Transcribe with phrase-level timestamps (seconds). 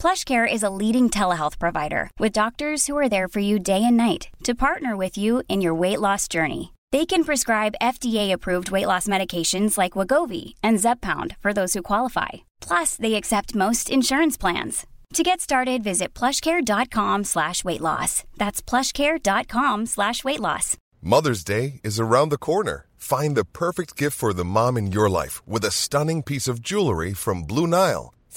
[0.00, 3.96] PlushCare is a leading telehealth provider with doctors who are there for you day and
[3.96, 6.72] night to partner with you in your weight loss journey.
[6.92, 12.28] They can prescribe FDA-approved weight loss medications like Wagovi and Zepbound for those who qualify.
[12.60, 14.86] Plus, they accept most insurance plans.
[15.14, 18.24] To get started, visit plushcare.com slash weight loss.
[18.36, 20.76] That's plushcare.com slash weight loss.
[21.02, 22.86] Mother's Day is around the corner.
[22.96, 26.62] Find the perfect gift for the mom in your life with a stunning piece of
[26.62, 28.14] jewelry from Blue Nile.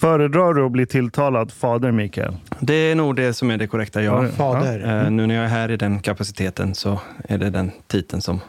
[0.00, 2.36] Föredrar du att bli tilltalad fader, Mikael?
[2.60, 4.28] Det är nog det som är det korrekta, ja.
[4.28, 5.04] Fader.
[5.04, 8.40] Eh, Nu när jag är här i den kapaciteten så är det den titeln som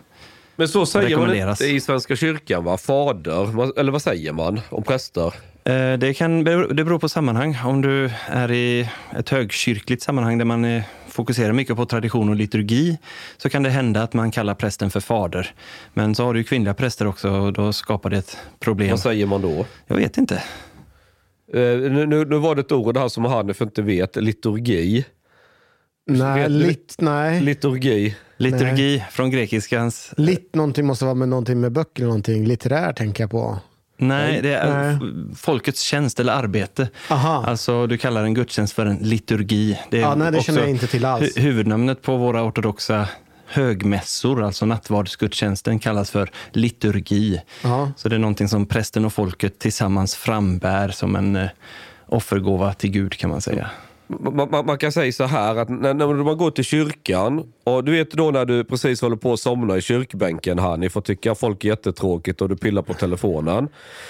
[0.55, 2.77] Men så säger man inte i Svenska kyrkan, va?
[2.77, 5.33] Fader, eller vad säger man om präster?
[5.63, 7.57] Eh, Det, kan, det beror på sammanhang.
[7.65, 12.35] Om du är i ett högkyrkligt sammanhang där man eh, fokuserar mycket på tradition och
[12.35, 12.97] liturgi
[13.37, 15.53] så kan det hända att man kallar prästen för fader.
[15.93, 18.89] Men så har du ju kvinnliga präster också och då skapar det ett problem.
[18.89, 19.65] Vad säger man då?
[19.87, 20.43] Jag vet inte.
[21.53, 21.59] Eh,
[21.91, 25.05] nu, nu, nu var det ett ord här som Hanif inte vet, liturgi.
[26.07, 27.41] Nej, Vet lit, nej.
[27.41, 28.15] Liturgi.
[28.37, 30.13] Liturgi från grekiskans.
[30.17, 32.45] Lit någonting måste vara med någonting med böcker någonting.
[32.45, 33.59] Litterär tänker jag på.
[33.97, 34.99] Nej, det är Nej.
[35.35, 36.89] folkets tjänst eller arbete.
[37.09, 37.43] Aha.
[37.47, 39.79] Alltså, du kallar en gudstjänst för en liturgi.
[39.91, 41.37] Det är Ja, nej, det känner jag inte till alls.
[41.37, 43.07] hu- Huvudnamnet på våra ortodoxa
[43.51, 47.41] högmässor, alltså nattvardsgudstjänsten, kallas för liturgi.
[47.63, 47.91] Ja.
[47.95, 51.49] Så det är någonting som prästen och folket tillsammans frambär som en eh,
[52.07, 53.69] offergåva till Gud kan man säga.
[54.19, 57.83] Man, man, man kan säga så här att när, när man går till kyrkan och
[57.83, 61.31] du vet då när du precis håller på att somna i kyrkbänken Hanif och tycker
[61.31, 63.67] att folk är jättetråkigt och du pillar på telefonen.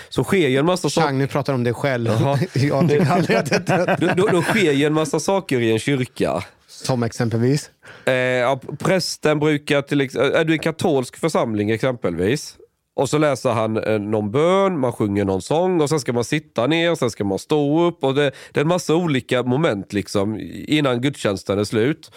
[0.09, 1.13] Så sker ju en massa Chang, saker.
[1.13, 2.09] nu pratar om dig själv.
[2.53, 5.79] Jag tycker aldrig att det Då, då, då sker ju en massa saker i en
[5.79, 6.43] kyrka.
[6.71, 7.69] Som exempelvis.
[8.05, 12.57] Eh, ja, prästen brukar till ex- eh, är du i en katolsk församling exempelvis
[12.95, 16.23] och så läser han eh, någon bön, man sjunger någon sång och sen ska man
[16.23, 19.93] sitta ner, sen ska man stå upp och det, det är en massa olika moment
[19.93, 22.11] liksom innan gudstjänsten är slut.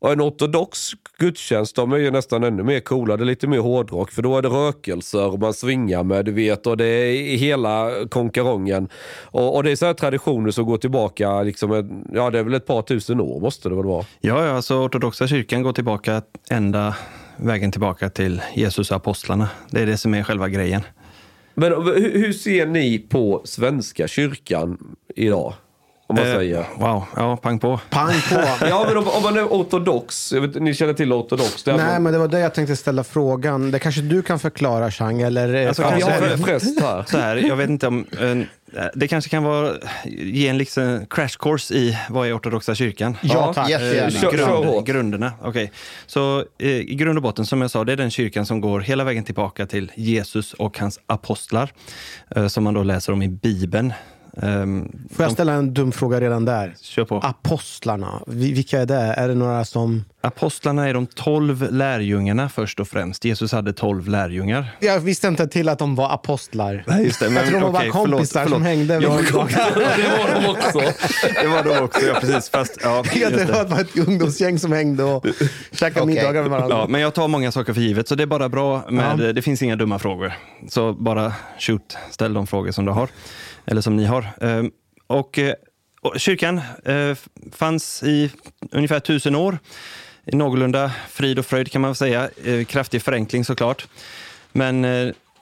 [0.00, 3.16] Och en ortodox gudstjänst, de är ju nästan ännu mer coola.
[3.16, 6.32] Det är lite mer hårdrock för då är det rökelser och man svingar med, du
[6.32, 8.88] vet, och det är hela konkarongen.
[9.24, 12.54] Och, och det är så här traditioner som går tillbaka, liksom, ja det är väl
[12.54, 14.04] ett par tusen år måste det väl vara.
[14.20, 16.96] Ja, ja, alltså ortodoxa kyrkan går tillbaka ända
[17.36, 19.48] vägen tillbaka till Jesus och apostlarna.
[19.70, 20.82] Det är det som är själva grejen.
[21.54, 25.54] Men hur, hur ser ni på Svenska kyrkan idag?
[26.10, 26.64] Om man Eh, säger.
[26.78, 27.80] Wow, ja, pang på.
[27.90, 28.40] Pang på.
[28.66, 31.66] Ja, men om, om man är ortodox, jag vet, ni känner till ortodox?
[31.66, 33.70] Nej, man, men det var det jag tänkte ställa frågan.
[33.70, 35.20] Det kanske du kan förklara, Chang?
[35.22, 37.04] Eller, eh, Alltså, ja, kanske- har en präst här.
[37.08, 38.06] Så här, jag vet inte om...
[38.20, 39.72] eh, Det kanske kan vara,
[40.04, 43.16] ge en liksom crash course i vad är ortodoxa kyrkan?
[43.22, 43.70] Ja, tack.
[43.70, 44.06] jättegärna.
[44.06, 45.32] Eh, kör grund, grunderna.
[45.42, 45.72] Okej.
[46.06, 48.80] Så eh, i grund och botten, som jag sa, det är den kyrkan som går
[48.80, 51.72] hela vägen tillbaka till Jesus och hans apostlar.
[52.36, 53.92] eh, Som man då läser om i Bibeln.
[54.42, 56.74] Ehm, Får jag ställa en dum fråga redan där?
[56.80, 57.16] Kör på.
[57.18, 58.94] Apostlarna, vi- vilka är det?
[58.94, 60.04] Är det några som...
[60.22, 63.24] Apostlarna är de tolv lärjungarna först och främst.
[63.24, 64.66] Jesus hade tolv lärjungar.
[64.80, 66.84] Jag visste inte till att de var apostlar.
[66.86, 67.26] Nej, just det.
[67.30, 68.56] Men jag tror de var bara okej, förlåt, kompisar förlåt.
[68.56, 68.94] som hängde.
[68.94, 69.32] Ja, vid- det
[70.18, 70.78] var de också.
[71.42, 72.50] Det var de också, ja precis.
[72.50, 73.52] Fast, ja, Jag det det.
[73.64, 75.26] var ett ungdomsgäng som hängde och
[75.72, 76.14] käkade Okej.
[76.14, 76.76] middagar med varandra.
[76.76, 79.42] Ja, men jag tar många saker för givet, så det är bara bra med, det
[79.42, 80.32] finns inga dumma frågor.
[80.68, 83.08] Så bara shoot, ställ de frågor som du har,
[83.66, 84.26] eller som ni har.
[84.40, 84.70] Ehm,
[85.06, 85.54] och, eh,
[86.00, 87.16] och kyrkan eh,
[87.52, 88.30] fanns i
[88.70, 89.58] ungefär tusen år.
[90.24, 92.30] I någorlunda frid och fröjd kan man säga.
[92.44, 93.86] Eh, kraftig förenkling såklart.
[94.52, 94.86] Men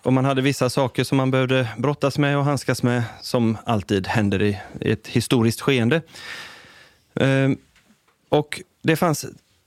[0.02, 4.06] och man hade vissa saker som man behövde brottas med och handskas med, som alltid
[4.06, 6.02] händer i, ett historiskt skeende.
[7.14, 7.56] Ehm,
[8.28, 9.26] och det fanns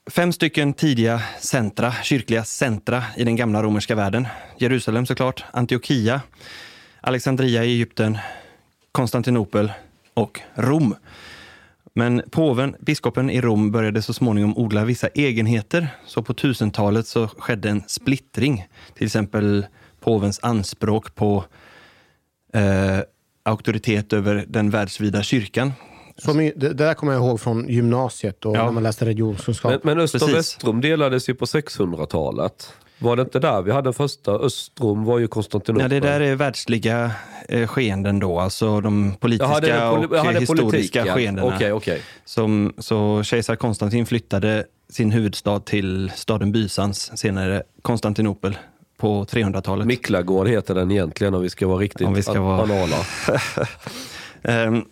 [0.10, 4.28] fem stycken tidiga centra, kyrkliga centra i den gamla romerska världen.
[4.58, 6.22] Jerusalem såklart, Antiochia,
[7.02, 8.18] Alexandria i Egypten,
[8.92, 9.72] Konstantinopel
[10.14, 10.96] och Rom.
[11.94, 15.88] Men påven, biskopen i Rom, började så småningom odla vissa egenheter.
[16.06, 18.68] Så på 1000-talet så skedde en splittring.
[18.96, 19.66] Till exempel
[20.00, 21.44] påvens anspråk på
[22.54, 23.00] eh,
[23.44, 25.74] auktoritet över den världsvida kyrkan.
[26.18, 28.66] Som, i- det, det där kommer jag ihåg från gymnasiet och Ja.
[28.66, 29.72] när man läste religionskunskap.
[29.72, 30.30] Men, men Öst och.
[30.34, 32.74] Västrom delades ju på 600-talet.
[33.02, 34.32] Var det inte där vi hade den första?
[34.32, 35.82] Östrom var ju Konstantinopel.
[35.84, 37.12] Ja, det där är världsliga
[37.50, 41.56] eh, skeenden då, alltså de politiska är poli- och historiska skeendena.
[41.56, 42.02] Okej, okej.
[42.26, 48.58] Som, så kejsar Konstantin flyttade sin huvudstad till staden Bysans, senare Konstantinopel,
[48.98, 49.88] på 300-talet.
[49.88, 52.96] Miklagård heter den egentligen om vi ska vara riktigt Om vi ska an- vara- anala.
[54.44, 54.86] Ehm,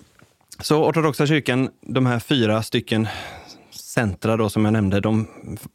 [0.62, 3.08] Så ortodoxa kyrkan, de här fyra stycken
[3.90, 5.28] centra då, som jag nämnde, de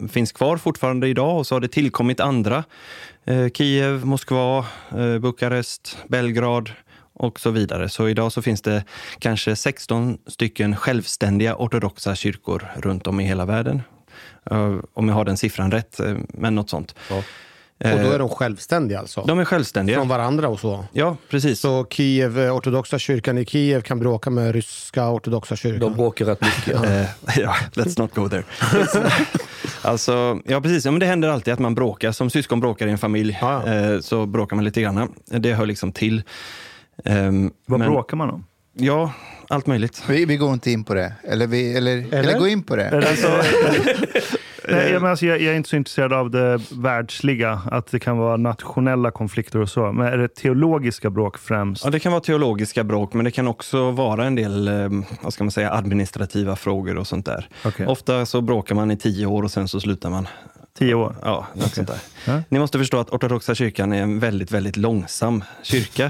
[0.08, 2.64] finns kvar fortfarande idag och så har det tillkommit andra.
[3.24, 4.58] Eh, Kiev, Moskva,
[4.90, 6.70] eh, Bukarest, Belgrad
[7.12, 7.88] och så vidare.
[7.88, 8.84] Så idag så finns det
[9.18, 13.82] kanske 16 stycken självständiga ortodoxa kyrkor runt om i hela världen.
[14.50, 16.94] Eh, Om jag har den siffran rätt, eh, men något sånt
[17.92, 19.24] och då är de självständiga alltså?
[19.26, 19.96] De är självständiga.
[19.96, 20.84] Från varandra och så?
[20.92, 21.60] Ja, precis.
[21.60, 25.80] Så Kiev, eh, ortodoxa kyrkan i Kiev kan bråka med ryska ortodoxa kyrkan?
[25.80, 26.84] De bråkar rätt mycket.
[26.84, 27.04] Eh,
[27.40, 28.42] ja, let's not go there.
[29.82, 30.84] alltså, ja, precis.
[30.84, 32.12] Ja, men det händer alltid att man bråkar.
[32.12, 33.72] Som syskon bråkar i en familj, Ja, ja.
[33.74, 35.12] eh, så bråkar man lite grann.
[35.26, 36.22] Det hör liksom till.
[37.04, 38.44] Ehm, Vad men- bråkar man om?
[38.76, 39.12] Ja,
[39.48, 40.02] allt möjligt.
[40.08, 41.12] Vi, vi går inte in på det.
[41.24, 42.38] Eller, vi, eller, eller?
[42.38, 42.84] gå in på det.
[42.84, 43.28] Är det så?
[44.68, 47.98] Nej, jag, men alltså, jag, jag är inte så intresserad av det världsliga, att det
[48.00, 49.92] kan vara nationella konflikter och så.
[49.92, 51.84] Men är det teologiska bråk främst?
[51.84, 54.88] Ja, det kan vara teologiska bråk, men det kan också vara en del eh,
[55.20, 57.48] vad ska man säga, administrativa frågor och sånt där.
[57.64, 57.86] Okej.
[57.86, 60.28] Ofta så bråkar man i tio år och sen så slutar man.
[60.78, 61.16] Tio år?
[61.22, 61.98] Ja, något sånt där.
[62.26, 62.42] Ja.
[62.48, 66.04] Ni måste förstå att ortodoxa kyrkan är en väldigt, väldigt långsam kyrka.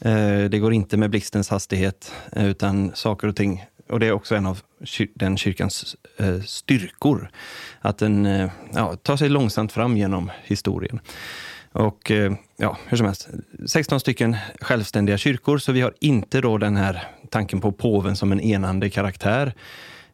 [0.00, 4.12] Eh, Det går inte med blixtens hastighet, eh, utan saker och ting och det är
[4.12, 4.60] också en av
[5.14, 7.30] den kyrkans eh, styrkor.
[7.84, 11.00] Att den eh, ja, tar sig långsamt fram genom historien.
[11.72, 13.28] Och eh, ja, hur som helst,
[13.66, 18.32] 16 stycken självständiga kyrkor, så vi har inte då den här tanken på påven som
[18.32, 19.54] en enande karaktär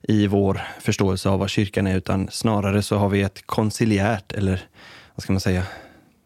[0.02, 4.60] i vår förståelse av vad kyrkan är, utan snarare så har vi ett konciliärt, eller
[5.14, 5.62] vad ska man säga,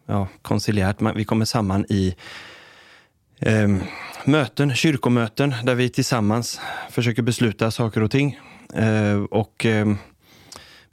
[0.05, 2.15] ja, konciliärt, vi kommer samman i
[3.39, 3.67] eh,
[4.25, 8.39] möten, kyrkomöten, där vi tillsammans försöker besluta saker och ting.
[8.73, 9.95] Eh, och eh,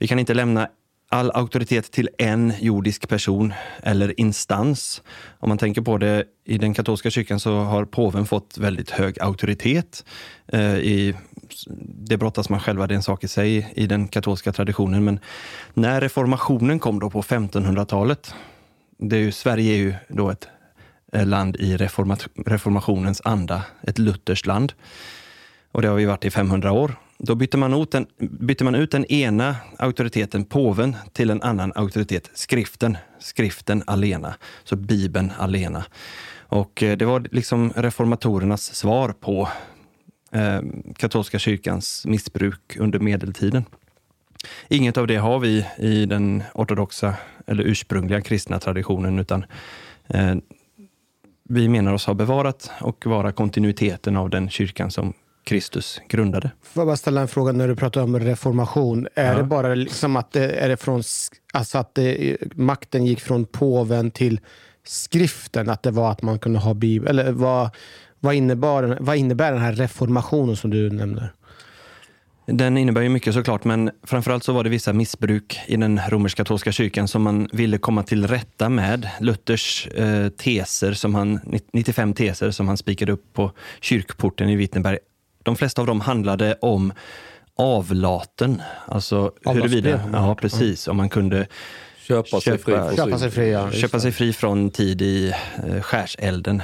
[0.02, 0.68] vi kan inte lämna
[1.08, 3.52] all auktoritet till en jordisk person
[3.82, 5.02] eller instans.
[5.38, 9.20] Om man tänker på det, i den katolska kyrkan så har påven fått väldigt hög
[9.20, 10.04] auktoritet.
[10.46, 11.14] Eh, i,
[12.08, 15.04] det brottas man själva, det är en sak i sig i den katolska traditionen.
[15.04, 15.20] Men
[15.74, 18.34] när reformationen kom då på 1500-talet,
[18.98, 20.48] det är ju, Sverige är ju då ett
[21.12, 24.72] eh, land i reformat, reformationens anda, ett lutherskt land.
[25.72, 26.96] Och det har vi varit i 500 år.
[27.24, 31.72] Då bytte man, ut den, bytte man ut den ena auktoriteten, påven, till en annan
[31.74, 32.96] auktoritet, skriften.
[33.18, 34.34] Skriften alena,
[34.64, 35.84] så Bibeln alena.
[36.38, 39.48] Och eh, det var liksom reformatorernas svar på
[40.32, 40.60] eh,
[40.96, 43.64] katolska kyrkans missbruk under medeltiden.
[44.68, 47.14] Inget av det har vi i den ortodoxa
[47.46, 49.44] eller ursprungliga kristna traditionen, utan
[50.08, 50.34] eh,
[51.48, 56.50] vi menar oss ha bevarat och vara kontinuiteten av den kyrkan som Kristus grundade.
[56.62, 59.08] Får jag bara ställa en fråga när du pratar om reformation.
[59.14, 59.38] Är Ja.
[59.38, 61.02] det bara liksom att det, är det från,
[61.52, 64.40] alltså att det, makten gick från påven till
[64.84, 65.70] skriften?
[65.70, 67.18] Att det var att man kunde ha bibel?
[67.18, 67.70] Eller vad,
[68.20, 71.32] vad, innebar, vad innebär den här reformationen som du nämner?
[72.46, 76.72] Den innebär ju mycket såklart, men framförallt så var det vissa missbruk i den romersk-katolska
[76.72, 79.08] kyrkan som man ville komma till rätta med.
[79.20, 81.40] Luthers eh, teser, som han,
[81.72, 84.98] 95 teser som han spikade upp på kyrkporten i Wittenberg.
[85.42, 86.92] De flesta av dem handlade om
[87.56, 91.46] avlaten, alltså huruvida, ja precis, om man kunde
[92.08, 93.66] Köpa sig fri Köpa sig fria.
[93.66, 95.34] just köpa sig fri från tid i
[95.68, 96.62] eh, skärselden.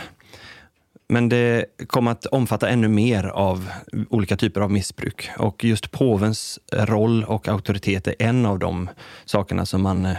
[1.11, 3.71] Men det kom att omfatta ännu mer av
[4.11, 5.31] olika typer av missbruk.
[5.39, 8.89] Och just påvens roll och auktoritet är en av de
[9.25, 10.17] sakerna som man eh,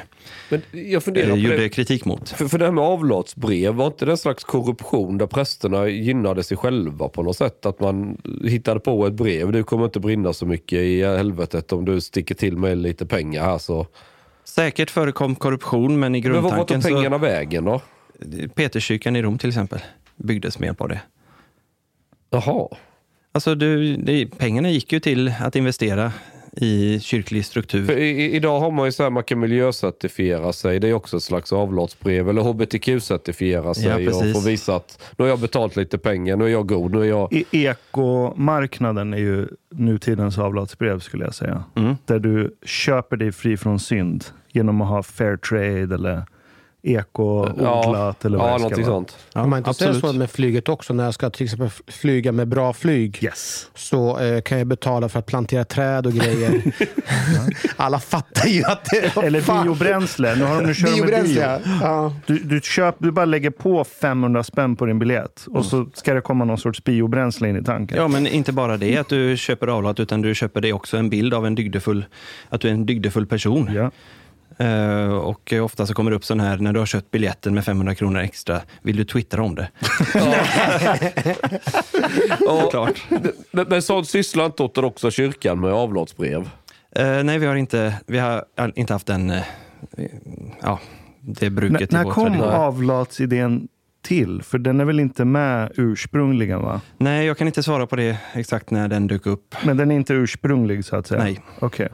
[0.52, 1.70] eh, gjorde det.
[1.70, 2.30] kritik mot.
[2.30, 6.44] För, för det här med avlatsbrev, var inte det en slags korruption där prästerna gynnade
[6.44, 7.66] sig själva på något sätt?
[7.66, 11.86] Att man hittade på ett brev, du kommer inte brinna så mycket i helvetet om
[11.86, 13.88] du sticker till med lite pengar här så
[14.44, 17.22] Säkert förekom korruption, men i Men vad var grundtanken tog pengarna så...
[17.22, 17.82] vägen då?
[18.56, 19.80] Peterskyrkan i Rom till exempel
[20.24, 21.02] byggdes med hjälp av det.
[22.30, 22.68] Jaha.
[23.32, 26.12] Alltså, du, det, pengarna gick ju till att investera
[26.52, 27.86] i kyrklig struktur.
[27.86, 30.80] För i, i- idag har man ju så här, man kan miljöcertifiera sig.
[30.80, 32.30] Det är också ett slags avlatsbrev.
[32.30, 36.46] Eller hbtq-certifiera sig Ja, och få visa att nu har jag betalt lite pengar, nu
[36.46, 37.34] är jag god, nu är jag...
[37.34, 41.64] E- Ekomarknaden är ju nutidens avlatsbrev skulle jag säga.
[41.76, 41.96] Mm.
[42.06, 46.24] Där du köper dig fri från synd genom att ha fair trade eller
[46.84, 48.86] eko-odlat eller vad ja det ska vara.
[48.86, 49.18] sånt.
[49.34, 50.94] Ja, man inte säga så med flyget också?
[50.94, 53.68] När jag ska till exempel flyga med bra flyg Yes.
[53.76, 56.62] så eh, kan jag betala för att plantera träd och grejer.
[57.76, 59.24] Alla fattar ju att det är...
[59.24, 59.64] Eller Fan.
[59.64, 60.36] biobränsle.
[60.36, 61.16] Nu, har, nu kör de med bio.
[61.16, 61.60] Biobränsle, ja.
[61.82, 62.14] ja.
[62.26, 66.14] Du, du, köp, du bara lägger på 500 spänn på din biljett och så ska
[66.14, 67.98] det komma någon sorts biobränsle in i tanken.
[67.98, 71.10] Ja, men inte bara det att du köper avlat, utan du köper det också en
[71.10, 72.06] bild av en dygdefull,
[72.50, 73.70] att du är en dygdefull person.
[73.74, 73.92] Ja.
[74.60, 77.66] Eh, och ofta så kommer det upp sån här, när du har köpt biljetten med
[77.66, 79.70] 500 kronor extra, vill du twittra om det?
[82.48, 83.04] Och, Klart.
[83.52, 86.50] men, men sånt sysslar inte ortodoxa kyrkan med avlatsbrev?
[86.96, 88.44] Eh, nej, vi har inte, vi har
[88.76, 89.44] inte haft den, eh,
[90.62, 90.80] ja,
[91.22, 92.50] det N- bruket i när vår kom tradition.
[92.50, 93.68] avlatsidén
[94.02, 94.42] till?
[94.44, 96.62] För den är väl inte med ursprungligen?
[96.62, 96.82] va?
[96.98, 99.56] Nej, jag kan inte svara på det exakt när den dök upp.
[99.66, 101.24] Men den är inte ursprunglig så att säga?
[101.24, 101.40] Nej.
[101.60, 101.90] Okej.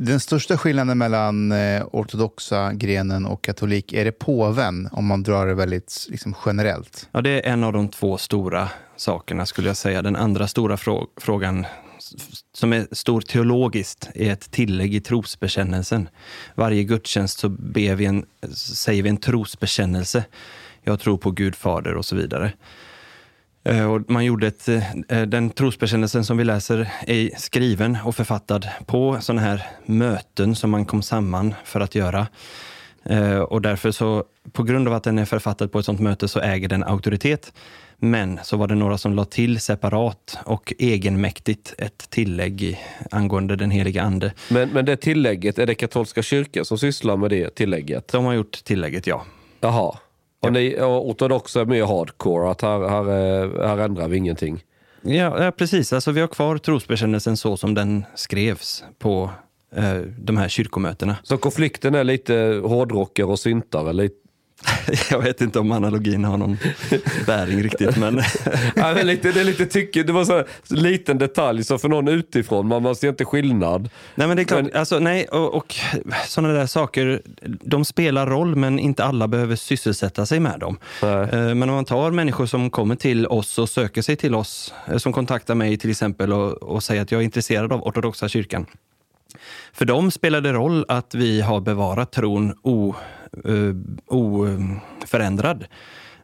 [0.00, 5.46] Den största skillnaden mellan eh, ortodoxa grenen och katolik, är det påven om man drar
[5.46, 7.08] det väldigt liksom, generellt?
[7.12, 10.02] Ja, det är en av de två stora sakerna skulle jag säga.
[10.02, 11.66] Den andra stora frå- frågan
[12.54, 16.08] som är stor teologiskt är ett tillägg i trosbekännelsen.
[16.54, 20.24] Varje gudstjänst så ber vi en, säger vi en trosbekännelse.
[20.82, 22.52] Jag tror på Gud Fader och så vidare.
[23.64, 24.68] Eh, Och man gjorde ett,
[25.08, 30.70] eh, den trosbekännelsen som vi läser är skriven och författad på sådana här möten som
[30.70, 32.26] man kom samman för att göra.
[33.04, 36.28] Eh, Och därför så, på grund av att den är författad på ett sådant möte
[36.28, 37.52] så äger den auktoritet.
[38.00, 43.70] Men så var det några som la till separat och egenmäktigt ett tillägg angående den
[43.70, 44.32] heliga ande.
[44.48, 48.08] Men, men det tillägget, är det katolska kyrkan som sysslar med det tillägget?
[48.08, 49.24] De har gjort tillägget, ja.
[49.60, 49.98] Jaha.
[50.40, 54.64] Och ni och ortodoxa är mer hardcore, att här, här, eh, här ändrar vi ingenting.
[55.02, 55.92] Ja, ja, precis.
[55.92, 59.30] Alltså, vi har kvar trosbekännelsen så som den skrevs på
[59.76, 61.16] eh, de här kyrkomötena.
[61.22, 63.92] Så konflikten är lite hårdrockare och syntare.
[63.92, 64.16] Lite,
[65.10, 66.56] Jag vet inte om analogin har någon
[67.26, 68.16] bäring riktigt, men
[68.76, 71.78] ja, men lite, det är lite tycke, det var så här, så liten detalj, så
[71.78, 73.90] för någon utifrån, man, man ser inte skillnad.
[74.14, 75.74] nej, men det är klart, Men- alltså, nej, och, och
[76.26, 80.78] sådana där saker, de spelar roll, men inte alla behöver sysselsätta sig med dem.
[81.02, 81.12] Nej.
[81.32, 84.74] Eh, Men om man tar människor som kommer till oss och söker sig till oss,
[84.88, 88.28] eh, som kontaktar mig till exempel och, och säger att jag är intresserad av ortodoxa
[88.28, 88.66] kyrkan.
[89.72, 92.94] För dem spelar det roll att vi har bevarat tron o,
[93.48, 95.64] uh, oförändrad.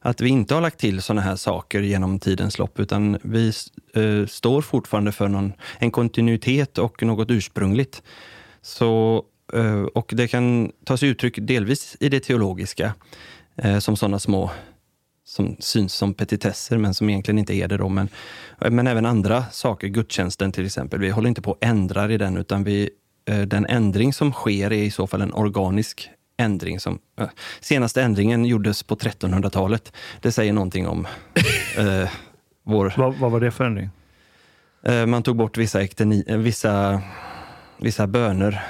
[0.00, 3.52] Att vi inte har lagt till sådana här saker genom tidens lopp, utan vi
[3.96, 8.02] uh, står fortfarande för någon, en kontinuitet och något ursprungligt.
[8.62, 9.22] Så,
[9.54, 12.94] uh, och det kan ta sig uttryck delvis i det teologiska,
[13.80, 14.50] som sådana små
[15.24, 17.76] som syns som petitesser, men som egentligen inte är det.
[17.76, 17.88] Då.
[17.88, 18.08] Men,
[18.58, 21.00] men även andra saker, gudstjänsten till exempel.
[21.00, 22.90] Vi håller inte på och ändrar i den, utan vi,
[23.46, 26.80] den ändring som sker är i så fall en organisk ändring.
[26.80, 27.28] Som, eh,
[27.60, 29.92] senaste ändringen gjordes på 1300-talet.
[30.20, 31.06] Det säger någonting om
[31.78, 32.10] eh,
[32.64, 32.94] vår...
[32.96, 33.90] Vad, vad var det för ändring?
[34.82, 37.02] Eh, man tog bort vissa, ekteni, vissa,
[37.80, 38.62] vissa böner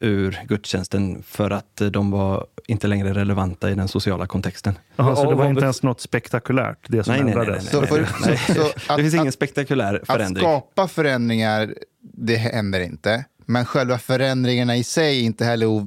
[0.00, 4.78] ur gudstjänsten för att de var inte längre relevanta i den sociala kontexten.
[4.96, 7.72] Jaha, så det var inte ens något spektakulärt det som Nej, nej, nej, ändrades?
[7.72, 8.56] nej, nej, nej.
[8.56, 10.44] så att, det finns ingen att, spektakulär att förändring.
[10.44, 13.24] skapa förändringar, det händer inte.
[13.46, 15.86] Men själva förändringarna i sig är inte heller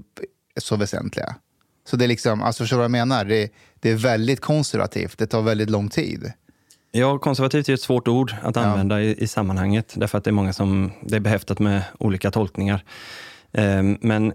[0.57, 1.35] så väsentliga.
[1.89, 3.25] Så det är liksom, alltså förstår du vad jag menar?
[3.25, 6.31] Det, det är väldigt konservativt, det tar väldigt lång tid.
[6.91, 10.33] Ja, konservativt är ett svårt ord att använda i, i sammanhanget, därför att det är
[10.33, 12.83] många som, det är behäftat med olika tolkningar.
[13.51, 14.33] Ehm, men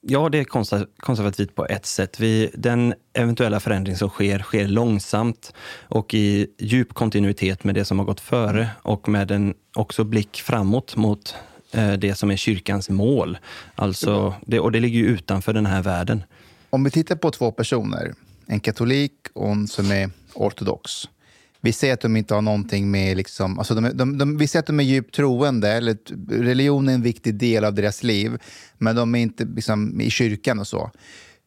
[0.00, 2.20] ja, det är konser, konservativt på ett sätt.
[2.20, 5.54] Vi, den eventuella förändring som sker, sker långsamt
[5.88, 10.40] och i djup kontinuitet med det som har gått före och med en också blick
[10.40, 11.34] framåt mot
[11.98, 13.38] det som är kyrkans mål.
[13.74, 16.22] Alltså, det, och det ligger ju utanför den här världen.
[16.70, 18.14] Om vi tittar på två personer,
[18.46, 21.08] en katolik och en som är ortodox.
[21.60, 23.16] Vi ser att de inte har någonting med...
[23.16, 25.96] Liksom, alltså de, de, de, vi ser att de är djupt troende, eller
[26.42, 28.38] religion är en viktig del av deras liv,
[28.78, 30.90] men de är inte liksom, i kyrkan och så.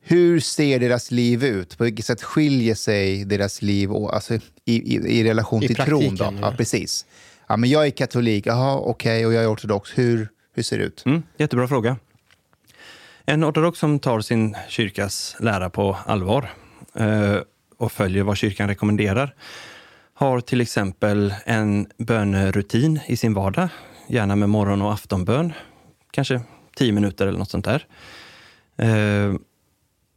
[0.01, 1.77] Hur ser deras liv ut?
[1.77, 5.75] På vilket sätt skiljer sig deras liv och, alltså, i, i, i relation I till
[5.75, 6.15] tron?
[6.15, 6.34] Då?
[6.42, 6.53] ja.
[6.58, 7.06] precis.
[7.47, 9.97] Ja, men jag är katolik, jaha, okej, och jag är ortodox.
[9.97, 11.03] Hur, hur ser det ut?
[11.05, 11.97] Mm, jättebra fråga.
[13.25, 16.50] En ortodox som tar sin kyrkas lära på allvar
[16.95, 17.38] eh,
[17.77, 19.35] och följer vad kyrkan rekommenderar
[20.13, 23.69] har till exempel en bönerutin i sin vardag,
[24.07, 25.53] gärna med morgon och aftonbön,
[26.12, 26.41] kanske
[26.75, 27.85] tio minuter eller något sånt där.
[28.77, 29.35] Eh,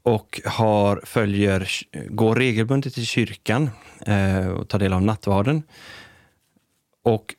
[0.02, 1.68] och har, följer,
[2.08, 3.70] går regelbundet till kyrkan
[4.06, 5.62] eh, och tar del av nattvarden.
[7.06, 7.34] Och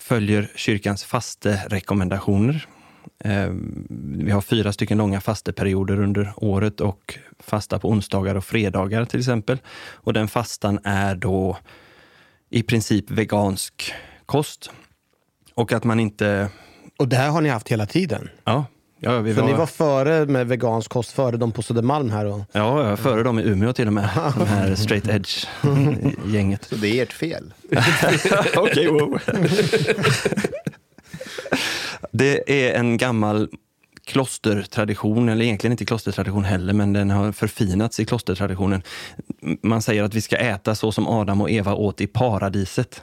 [0.00, 2.66] följer kyrkans fasterekommendationer.
[3.24, 3.50] Eh,
[3.98, 9.20] vi har fyra stycken långa fasteperioder under året och fasta på onsdagar och fredagar till
[9.20, 9.58] exempel.
[9.92, 11.58] Och den fastan är då
[12.50, 13.92] i princip vegansk
[14.26, 14.70] kost.
[15.54, 16.48] Och att man inte...
[16.96, 18.30] Och det här har ni haft hela tiden?
[18.44, 18.64] Ja.
[19.00, 22.26] Ja vi Så ni var före med vegansk kost, före de på Södermalm här?
[22.26, 22.40] Och...
[22.52, 24.08] Ja, före dem i Umeå till och med.
[24.38, 26.64] De här straight edge-gänget.
[26.68, 27.54] Så det är ert fel?
[28.56, 29.20] Okej, wow.
[32.12, 33.48] Det är en gammal
[34.04, 38.82] klostertradition, eller egentligen inte klostertradition heller, men den har förfinats i klostertraditionen.
[39.62, 43.02] Man säger att vi ska äta så som Adam och Eva åt i paradiset.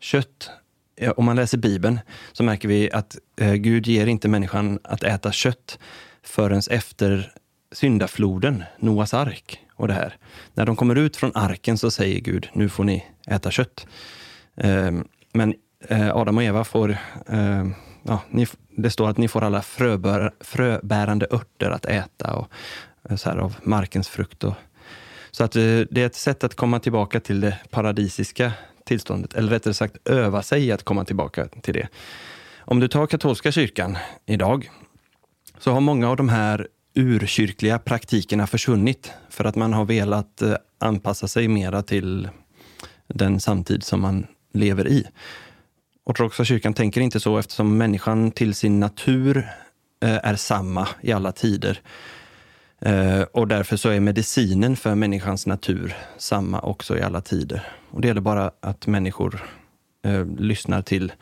[0.00, 0.50] Kött.
[0.96, 2.00] Eh, om man läser Bibeln
[2.32, 5.78] så märker vi att eh, Gud ger inte människan att äta kött
[6.22, 7.32] förrän efter
[7.72, 10.16] syndafloden, Noas ark och det här.
[10.54, 13.86] När de kommer ut från arken så säger Gud, nu får ni äta kött.
[14.56, 15.54] Ehm, men
[15.88, 16.96] eh, Adam och Eva får
[17.28, 18.20] ehm, ja,
[18.76, 22.48] det står att ni får alla fröbär, fröbärande örter att äta och
[23.16, 24.44] så här, av markens frukt.
[24.44, 24.54] Och,
[25.30, 28.52] så att det är ett sätt att komma tillbaka till det paradisiska
[28.84, 31.88] tillståndet, eller rättare sagt öva sig att komma tillbaka till det.
[32.58, 34.70] Om du tar katolska kyrkan idag,
[35.58, 40.54] så har många av de här urkyrkliga praktikerna försvunnit för att man har velat eh,
[40.78, 42.28] anpassa sig mera till
[43.06, 45.06] den samtid som man lever i.
[46.04, 49.48] Ortodoxa kyrkan tänker inte så eftersom människan till sin natur
[50.02, 51.80] eh, är samma i alla tider.
[52.84, 57.66] Eh, och därför så är medicinen för människans natur samma också i alla tider.
[57.90, 59.42] Och det gäller bara att människor
[60.04, 61.12] eh, lyssnar till,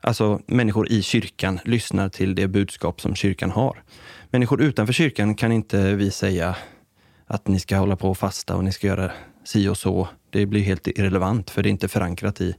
[0.00, 3.82] alltså människor i kyrkan lyssnar till det budskap som kyrkan har.
[4.30, 6.56] Människor utanför kyrkan kan inte vi säga
[7.26, 9.10] att ni ska hålla på och fasta och ni ska göra
[9.44, 10.08] si och så.
[10.30, 12.54] Det blir helt irrelevant för det är inte förankrat i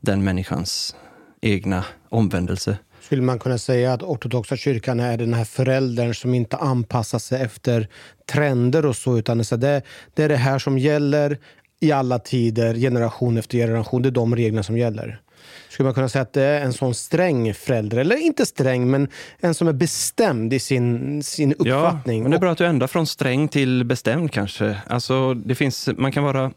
[0.00, 0.96] den människans
[1.40, 2.78] egna omvändelse.
[3.10, 7.42] Skulle man kunna säga att ortodoxa kyrkan är den här föräldern som inte anpassar sig
[7.42, 7.88] efter
[8.32, 9.82] trender och så, utan det,
[10.14, 11.38] det är det här som gäller
[11.80, 14.02] i alla tider, generation efter generation.
[14.02, 15.20] Det är de reglerna som gäller.
[15.68, 19.08] Skulle man kunna säga att det är en sån sträng förälder, eller inte sträng, men
[19.40, 22.18] en som är bestämd i sin, sin uppfattning?
[22.18, 24.76] Ja, men det är bra att du ändrar från sträng till bestämd kanske.
[24.86, 26.52] Alltså, det finns, man kan vara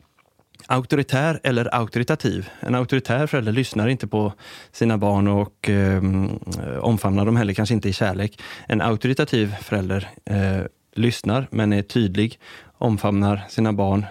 [0.68, 2.50] auktoritär eller auktoritativ.
[2.60, 4.34] En auktoritär förälder lyssnar inte på
[4.72, 6.02] sina barn och eh,
[6.80, 8.42] omfamnar dem heller, kanske inte i kärlek.
[8.68, 10.60] En auktoritativ förälder eh,
[10.96, 12.40] lyssnar, men är tydlig,
[12.78, 14.06] omfamnar sina barn,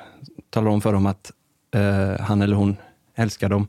[0.51, 1.33] talar om för dem att
[1.75, 2.77] eh, han eller hon
[3.17, 3.69] älskar dem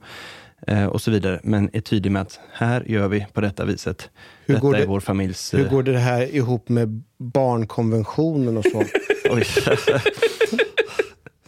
[0.67, 1.39] eh, och så vidare.
[1.43, 4.09] Men är tydlig med att här gör vi på detta viset.
[4.45, 5.53] Hur detta går det, är vår familjs...
[5.53, 8.83] Hur går det här ihop med barnkonventionen och så?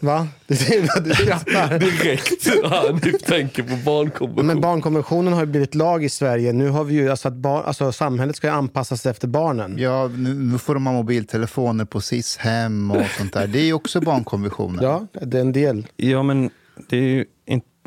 [0.05, 0.27] Va?
[0.47, 0.55] Du,
[1.01, 1.79] du skrattar.
[1.79, 2.47] Direkt.
[2.63, 4.45] Han tänker på barnkonventionen.
[4.47, 6.53] Men barnkonventionen har ju blivit lag i Sverige.
[6.53, 9.75] Nu har vi ju, alltså att bar, alltså samhället ska ju anpassa sig efter barnen.
[9.77, 13.47] Ja, nu, nu får de ha mobiltelefoner på SIS-hem och sånt där.
[13.47, 14.83] Det är ju också barnkonventionen.
[14.83, 15.87] Ja, det är en del.
[15.95, 16.49] Ja, men
[16.89, 17.25] det är ju.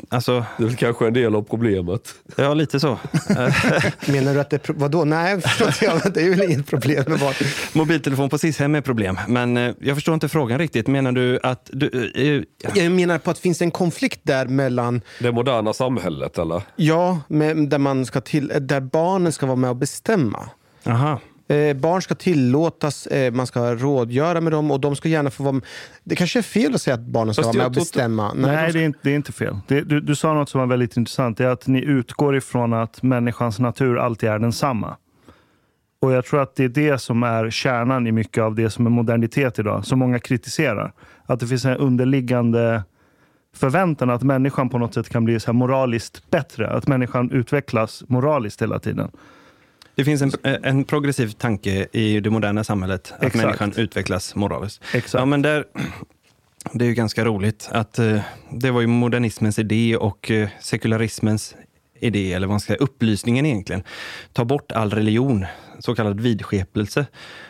[0.09, 2.01] Alltså, det är väl kanske en del av problemet.
[2.35, 2.97] Ja, lite så.
[4.07, 4.73] Menar du att det är...
[4.73, 5.05] Vadå?
[5.05, 5.41] Nej,
[5.81, 7.33] jag, det är väl inget problem med barn.
[7.73, 9.19] Mobiltelefon på SIS-hem är problem.
[9.27, 10.87] Men eh, jag förstår inte frågan riktigt.
[10.87, 11.69] Menar du att...
[11.73, 12.43] Du, eh,
[12.83, 15.01] jag menar på att det finns en konflikt där mellan...
[15.19, 16.61] Det moderna samhället, eller?
[16.75, 20.49] Ja, med, där, man ska till, där barnen ska vara med och bestämma.
[20.85, 21.19] Aha.
[21.49, 25.43] Eh, barn ska tillåtas, eh, man ska rådgöra med dem och de ska gärna få
[25.43, 25.61] vara...
[26.03, 28.33] Det kanske är fel att säga att barnen ska Fast vara med och bestämma.
[28.33, 29.57] Nej, Nej det, är inte, det är inte fel.
[29.67, 31.37] Det, du, du sa något som var väldigt intressant.
[31.37, 34.97] Det är att ni utgår ifrån att människans natur alltid är densamma.
[36.01, 38.85] Och jag tror att det är det som är kärnan i mycket av det som
[38.85, 40.93] är modernitet idag, som många kritiserar.
[41.25, 42.83] Att det finns en underliggande
[43.55, 46.69] förväntan att människan på något sätt kan bli så moraliskt bättre.
[46.69, 49.11] Att människan utvecklas moraliskt hela tiden.
[49.99, 53.45] Det finns en, en progressiv tanke i det moderna samhället, att Exakt.
[53.45, 54.83] människan utvecklas moraliskt.
[54.93, 55.13] Exakt.
[55.13, 55.65] Ja, men där,
[56.73, 61.55] det är ju ganska roligt att eh, det var ju modernismens idé och eh, sekularismens
[61.99, 63.83] idé, eller vad man ska säga, upplysningen egentligen.
[64.33, 65.45] Ta bort all religion,
[65.79, 67.05] så kallad vidskepelse,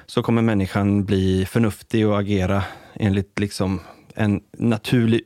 [0.05, 3.81] så kommer människan bli förnuftig och agera enligt liksom
[4.15, 5.21] en naturlig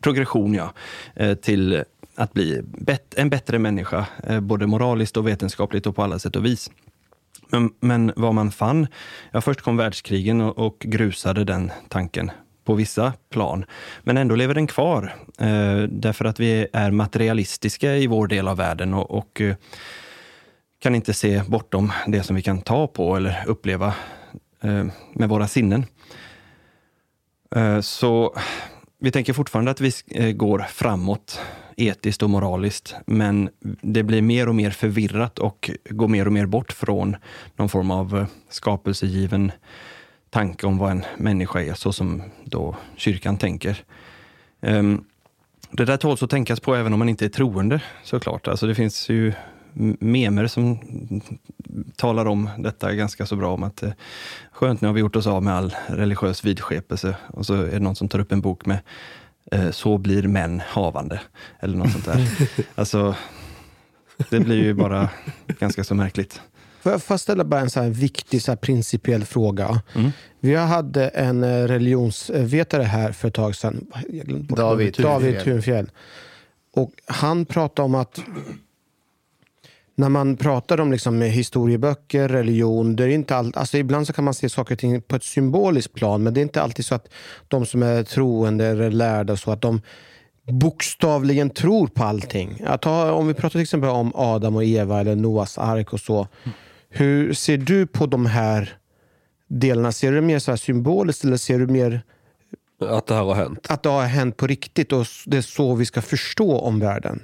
[0.00, 0.72] progression ja,
[1.16, 1.84] eh, till
[2.16, 2.62] att bli
[3.16, 6.70] en bättre människa, eh, både moraliskt och vetenskapligt och på alla sätt och vis.
[7.50, 8.86] Men, men vad man fann,
[9.30, 12.30] ja först kom världskrigen och, och grusade den tanken
[12.64, 13.64] på vissa plan.
[14.02, 18.56] Men ändå lever den kvar, eh, därför att vi är materialistiska i vår del av
[18.56, 19.56] världen och, och eh,
[20.80, 23.94] kan inte se bortom det som vi kan ta på eller uppleva
[24.62, 25.86] eh, med våra sinnen.
[27.56, 28.36] Eh, så
[29.00, 31.40] vi tänker fortfarande att vi eh, går framåt
[31.76, 33.50] etiskt och moraliskt, men
[33.82, 37.16] det blir mer och mer förvirrat och går mer och mer bort från
[37.56, 39.52] någon form av eh, skapelsegiven
[40.30, 43.84] tanke om vad en människa är, så som då kyrkan tänker.
[44.60, 45.04] Ehm,
[45.70, 48.48] det där tåls att tänkas på även om man inte är troende såklart.
[48.48, 49.32] Alltså det finns ju
[49.98, 50.78] memer som
[51.96, 53.54] talar om detta ganska så bra.
[53.54, 53.90] Om att eh,
[54.52, 57.16] skönt, nu har vi gjort oss av med all religiös vidskepelse.
[57.26, 58.78] Och så är det någon som tar upp en bok med
[59.72, 61.20] så blir män havande.
[61.60, 62.28] Eller något sånt där.
[62.74, 63.14] alltså,
[64.30, 65.10] det blir ju bara
[65.46, 66.40] ganska så märkligt.
[66.84, 69.82] Får jag får ställa bara en så här viktig så här principiell fråga?
[69.94, 70.10] Mm.
[70.40, 73.86] Vi hade en eh, religionsvetare här för ett tag sedan.
[74.48, 74.96] David.
[74.98, 75.40] David.
[75.40, 75.90] Thunfjell.
[76.76, 78.20] Och han pratade om att
[79.96, 84.24] när man pratar om liksom historieböcker, religion, det är inte all, alltså ibland så kan
[84.24, 86.94] man se saker och ting på ett symboliskt plan, men det är inte alltid så
[86.94, 87.08] att
[87.48, 89.80] de som är troende eller lärda så att de
[90.52, 92.62] bokstavligen tror på allting.
[92.66, 96.00] Att ta, om vi pratar till exempel om Adam och Eva eller Noas ark och
[96.00, 96.28] så.
[96.88, 98.76] Hur ser du på de här
[99.48, 99.92] delarna?
[99.92, 102.02] Ser du det mer så här symboliskt eller ser du mer
[102.80, 103.66] Att det här har hänt.
[103.70, 107.22] att det har hänt på riktigt och det är så vi ska förstå om världen?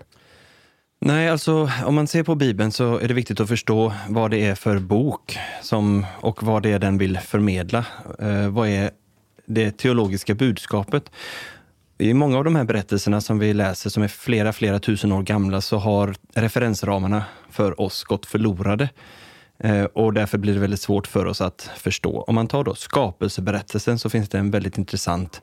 [1.03, 4.47] Nej, alltså om man ser på Bibeln så är det viktigt att förstå vad det
[4.47, 7.87] är för bok som, och vad det är den vill förmedla.
[8.19, 8.91] Eh, vad är
[9.47, 11.11] det teologiska budskapet?
[11.99, 15.23] I många av de här berättelserna som vi läser, som är flera, flera tusen år
[15.23, 18.89] gamla, så har referensramarna för oss gått förlorade.
[19.59, 22.23] Eh, och därför blir det väldigt svårt för oss att förstå.
[22.23, 25.43] Om man tar då skapelseberättelsen så finns det en väldigt intressant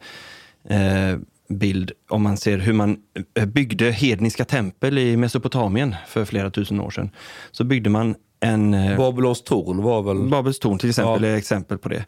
[0.69, 1.17] eh,
[1.49, 2.97] bild om man ser hur man
[3.39, 7.09] eh, byggde hedniska tempel i Mesopotamien för flera tusen år sedan.
[7.51, 8.73] Så byggde man en...
[8.73, 10.17] eh, Babylons torn var väl...
[10.29, 11.29] Babels torn till exempel Ja.
[11.29, 12.05] är exempel på det.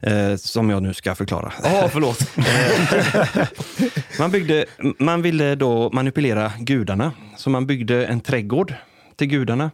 [0.00, 1.52] Eh, som jag nu ska förklara.
[1.64, 2.18] Ja, förlåt.
[4.18, 4.64] Man, byggde,
[4.98, 8.74] man ville då manipulera gudarna, så man byggde en trädgård
[9.16, 9.70] till gudarna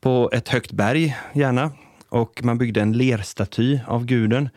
[0.00, 1.70] på ett högt berg, gärna.
[2.08, 4.48] Och man byggde en lerstaty av guden.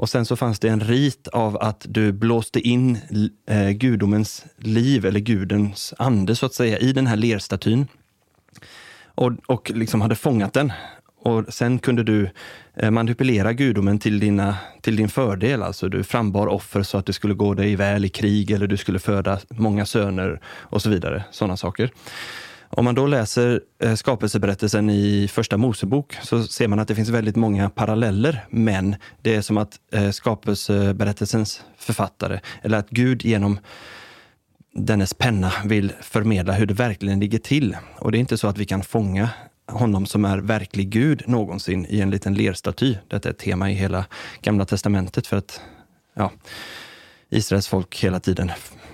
[0.00, 2.98] Och sen så fanns det en rit av att du blåste in
[3.46, 7.86] eh, gudomens liv, eller gudens ande så att säga, i den här lerstatyn.
[9.04, 10.72] Och, och liksom hade fångat den.
[11.22, 12.30] Och sen kunde du
[12.76, 15.62] eh, manipulera gudomen till, dina, till din fördel.
[15.62, 18.76] Alltså du frambar offer så att det skulle gå dig väl i krig eller du
[18.76, 21.24] skulle föda många söner och så vidare.
[21.30, 21.90] Sådana saker.
[22.72, 27.08] Om man då läser eh, skapelseberättelsen i första Mosebok så ser man att det finns
[27.08, 33.58] väldigt många paralleller, men det är som att eh, skapelseberättelsens författare, eller att Gud genom
[34.74, 37.76] dennes penna vill förmedla hur det verkligen ligger till.
[37.98, 39.30] Och det är inte så att vi kan fånga
[39.66, 42.96] honom som är verklig Gud någonsin i en liten lerstaty.
[43.08, 44.04] Detta är ett tema i hela
[44.42, 45.60] Gamla Testamentet för att
[46.14, 46.32] ja,
[47.30, 48.50] Israels folk hela tiden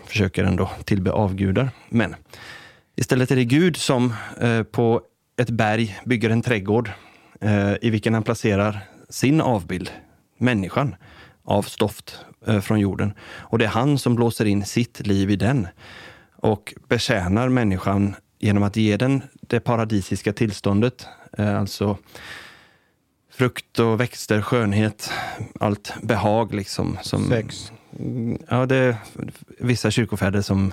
[0.06, 1.70] försöker ändå tillbe avgudar.
[1.88, 2.14] Men
[2.96, 5.02] istället är det Gud som eh, på
[5.36, 6.90] ett berg bygger en trädgård
[7.40, 9.90] eh, i vilken han placerar sin avbild,
[10.38, 10.94] människan,
[11.44, 13.12] av stoft eh, från jorden.
[13.20, 15.68] Och det är han som blåser in sitt liv i den
[16.36, 21.06] och betjänar människan genom att ge den det paradisiska tillståndet.
[21.38, 21.98] Alltså
[23.32, 25.10] frukt och växter, skönhet,
[25.60, 26.98] allt behag liksom.
[27.02, 27.72] Som, Sex.
[28.48, 28.96] Ja, det är
[29.58, 30.72] vissa kyrkofäder som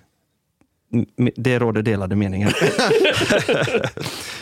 [1.35, 2.53] Det råder delade meningar.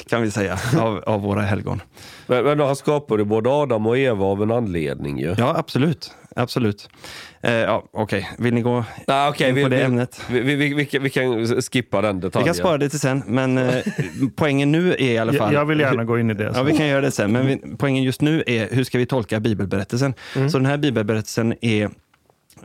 [0.09, 1.81] kan vi säga, av, av våra helgon.
[2.27, 5.35] Men, men han skapade både Adam och Eva av en anledning ju.
[5.37, 6.11] Ja, absolut.
[6.35, 6.89] absolut.
[7.41, 10.21] Eh, ja, Okej, vill ni gå Nej, okej, in vi, på det vi, ämnet?
[10.29, 12.45] vi, vi, vi, vi, kan- vi skippa den Vi detaljen.
[12.45, 13.83] kan spara det till sen, men eh,
[14.35, 15.53] poängen nu är i alla fall...
[15.53, 16.51] Jag, vill gärna gå in i det.
[16.55, 17.31] Ja, vi kan göra det sen.
[17.31, 20.13] Men vi, poängen just nu är hur ska vi tolka bibelberättelsen?
[20.33, 21.89] Så den här bibelberättelsen är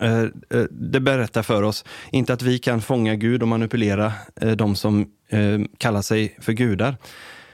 [0.01, 4.51] Eh, eh, det berättar för oss, inte att vi kan fånga Gud och manipulera eh,
[4.51, 5.11] de som
[5.79, 6.97] kallar sig för gudar.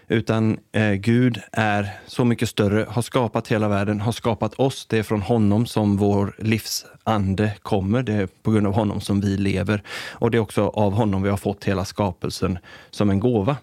[0.08, 0.58] Utan
[0.96, 4.86] Gud är så mycket större, har skapat hela världen, har skapat oss.
[4.86, 8.02] Det är från honom som vår livsande kommer.
[8.02, 9.82] Det är på grund av honom som vi lever.
[10.10, 12.58] Och det är också av honom vi har fått hela skapelsen
[12.90, 13.56] som en gåva.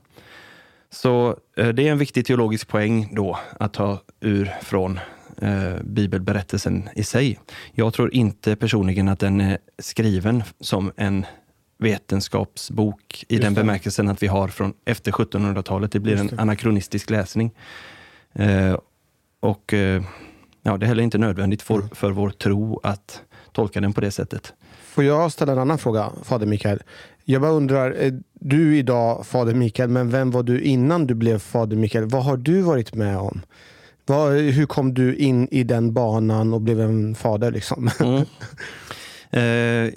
[0.89, 4.99] Så det är en viktig teologisk poäng då att ta ur från
[5.41, 7.39] eh, bibelberättelsen i sig.
[7.71, 11.25] Jag tror inte personligen att den är skriven som en
[11.79, 13.61] vetenskapsbok i den det.
[13.61, 15.91] bemärkelsen att vi har från efter 1700-talet.
[15.91, 16.41] Det blir Just en det.
[16.41, 17.51] anakronistisk läsning.
[18.33, 18.77] Eh,
[19.39, 20.03] och eh,
[20.63, 21.89] ja, det är heller inte nödvändigt för, Mm.
[21.89, 23.21] för vår tro att
[23.51, 24.53] tolka den på det sättet.
[24.83, 26.83] Får jag ställa en annan fråga, Fader Mikael?
[27.25, 31.39] Jag bara undrar, eh, du idag Fader Mikael, men vem var du innan du blev
[31.39, 32.05] Fader Mikael?
[32.05, 33.41] Vad har du varit med om?
[34.07, 37.51] Vad, hur kom du in i den banan och blev en fader?
[37.51, 37.89] Liksom?
[37.99, 38.25] Mm.
[39.31, 39.43] Eh,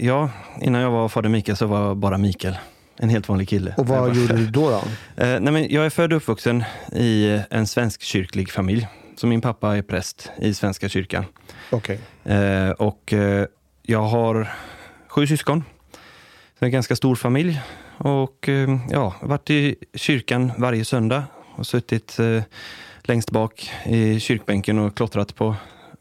[0.07, 2.59] ja, innan jag var fader Mikael så var jag bara Mikael.
[2.97, 3.75] En helt vanlig kille.
[3.77, 4.71] Och vad gjorde du då?
[4.71, 4.77] då?
[5.25, 8.89] Eh, nej men jag är född och uppvuxen i en svensk kyrklig familj.
[9.17, 11.25] Så min pappa är präst i Svenska kyrkan.
[11.71, 12.01] Okej.
[12.25, 13.47] Eh, och eh,
[13.83, 14.53] jag har
[15.09, 15.65] sju syskon.
[16.59, 17.61] Så en ganska stor familj.
[17.97, 21.25] Och eh, ja, varit i kyrkan varje söndag
[21.57, 22.43] och suttit eh,
[23.03, 25.57] längst bak i kyrkbänken och klottrat på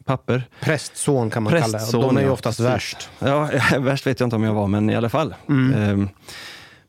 [0.05, 0.43] papper.
[0.61, 1.71] Prästson kan man kalla det.
[1.71, 2.73] Prästson, Och De är ju ja, oftast precis.
[2.73, 3.09] värst.
[3.19, 5.35] Ja, värst vet jag inte om jag var, men i alla fall.
[5.49, 5.83] Mm.
[5.83, 6.09] Ehm,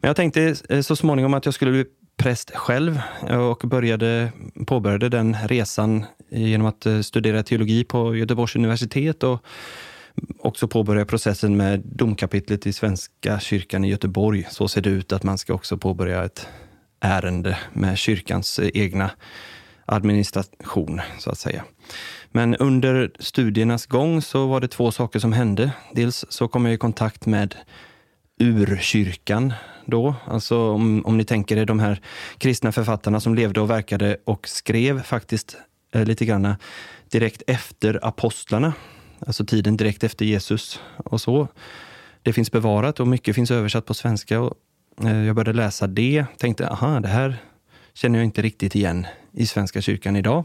[0.01, 1.85] Men jag tänkte eh, så småningom att jag skulle bli
[2.17, 4.33] präst själv och började,
[4.67, 9.45] påbörjade den resan genom att eh, studera teologi på Göteborgs universitet och
[10.39, 14.47] också påbörja processen med domkapitlet i Svenska kyrkan i Göteborg.
[14.51, 16.49] Så ser det ut att man ska också påbörja ett
[17.01, 19.11] ärende med kyrkans eh, egna
[19.91, 21.65] administration, så att säga.
[22.31, 25.73] Men under studiernas gång så var det två saker som hände.
[25.93, 27.55] Dels så kom jag i kontakt med
[28.41, 29.53] urkyrkan
[29.87, 30.15] då.
[30.25, 32.01] Alltså om, om ni tänker er de här
[32.39, 35.57] kristna författarna som levde och verkade och skrev faktiskt
[35.95, 36.55] eh, lite grann
[37.11, 38.73] direkt efter apostlarna.
[39.27, 41.49] Alltså tiden direkt efter Jesus och så.
[42.23, 44.41] Det finns bevarat och mycket finns översatt på svenska.
[44.41, 44.55] Och,
[45.05, 47.39] eh, jag började läsa det, tänkte aha, det här
[47.95, 50.45] känner jag inte riktigt igen i Svenska kyrkan idag.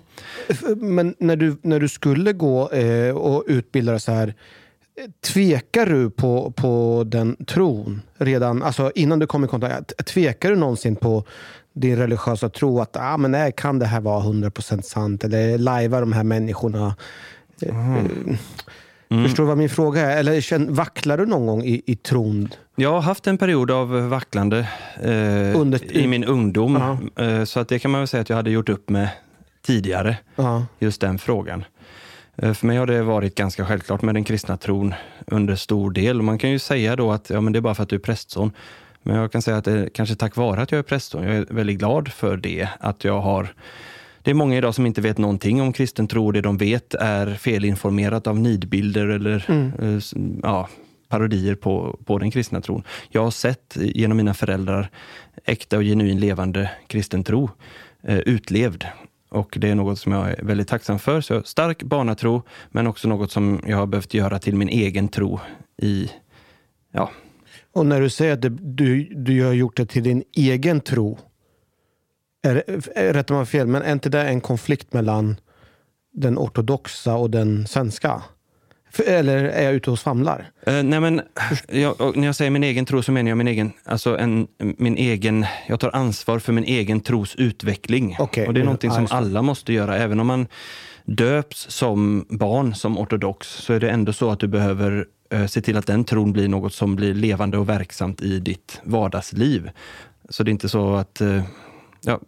[0.77, 5.85] Men när du, när du skulle gå eh, och utbilda dig så här, eh, tvekar
[5.85, 10.05] du på, på den tron redan, alltså innan du kom i kontakt?
[10.05, 11.23] Tvekar du någonsin på
[11.73, 15.23] din religiösa tro att ah, men nej, kan det här vara 100% sant?
[15.23, 16.95] Eller lajvar de här människorna?
[17.61, 18.03] Eh,
[19.09, 20.17] eh, Förstår du vad min fråga är?
[20.17, 22.49] Eller känn, vacklar du någon gång i, i tron?
[22.75, 24.59] Jag har haft en period av vacklande
[25.03, 26.99] eh, Under- i min ungdom.
[27.15, 27.23] Ja.
[27.23, 29.09] Eh, så att det kan man väl säga att jag hade gjort upp med
[29.65, 30.65] tidigare, Ja.
[30.79, 31.63] just den frågan.
[32.37, 34.93] Eh, för mig har det varit ganska självklart med den kristna tron
[35.27, 36.21] under stor del.
[36.21, 37.99] Man kan ju säga då att ja, men det är bara för att du är
[37.99, 38.51] prästson.
[39.03, 41.23] Men jag kan säga att det är kanske tack vare att jag är prästson.
[41.23, 42.69] Jag är väldigt glad för det.
[42.79, 43.53] Att jag har
[44.25, 46.31] det är många idag som inte vet någonting om kristen tro.
[46.31, 49.45] Det de vet är felinformerat av nidbilder eller
[49.81, 50.69] eh, s- ja,
[51.09, 52.83] parodier på, på den kristna tron.
[53.09, 54.89] Jag har sett genom mina föräldrar
[55.45, 57.49] äkta och genuin levande kristen tro
[58.03, 58.85] eh, utlevd.
[59.29, 61.21] Och det är något som jag är väldigt tacksam för.
[61.21, 65.39] Så stark barnatro, men också något som jag har behövt göra till min egen tro
[65.81, 66.09] i,
[66.91, 67.11] ja,
[67.73, 68.41] Och när du säger att
[68.77, 71.17] du, du har gjort det till din egen tro,
[72.45, 75.35] är, rättar man fel, men är inte det en konflikt mellan
[76.13, 78.21] den ortodoxa och den svenska?
[79.05, 80.49] Eller är jag ute och svamlar?
[80.65, 81.21] Eh, nej men,
[81.67, 84.97] jag, när jag säger min egen tro så menar jag min egen, alltså en, min
[84.97, 88.15] egen, jag tar ansvar för min egen tros utveckling.
[88.19, 89.97] Okej, och det är någonting som alla måste göra.
[89.97, 90.47] Även om man
[91.05, 95.61] döps som barn, som ortodox, så är det ändå så att du behöver eh, se
[95.61, 99.69] till att den tron blir något som blir levande och verksamt i ditt vardagsliv.
[100.29, 101.43] Så det är inte så att eh,
[102.05, 102.19] ja,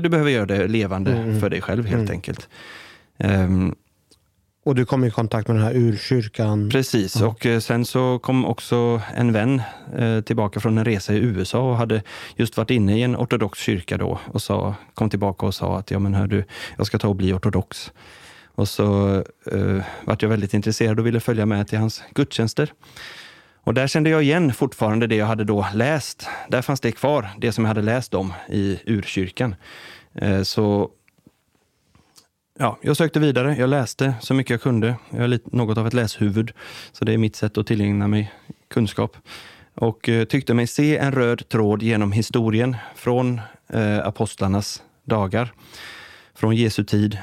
[0.00, 1.40] du behöver göra det levande Mm.
[1.40, 2.12] för dig själv helt Mm.
[2.12, 2.48] enkelt.
[3.18, 3.74] Ehm,
[4.66, 6.70] Och du kom i kontakt med den här urkyrkan.
[6.70, 7.26] Precis, Ja.
[7.26, 9.62] och eh, sen så kom också en vän
[9.96, 12.02] eh, tillbaka från en resa i USA och hade
[12.36, 15.90] just varit inne i en ortodox kyrka då och sa, kom tillbaka och sa att
[15.90, 16.44] ja, men hör du,
[16.76, 17.92] jag ska ta och bli ortodox.
[18.56, 19.16] Och så
[19.52, 22.72] eh, vart jag väldigt intresserad och ville följa med till hans gudstjänster.
[23.64, 26.28] Och där kände jag igen fortfarande det jag hade då läst.
[26.48, 29.54] Där fanns det kvar, det som jag hade läst om i urkyrkan.
[30.14, 30.90] Eh, så
[32.58, 33.56] ja, jag sökte vidare.
[33.58, 34.96] Jag läste så mycket jag kunde.
[35.10, 36.52] Jag är lite, något av ett läshuvud,
[36.92, 38.32] så det är mitt sätt att tillägna mig
[38.68, 39.16] kunskap.
[39.74, 45.52] Och eh, tyckte mig se en röd tråd genom historien från eh, apostlarnas dagar,
[46.34, 47.18] från Jesu tid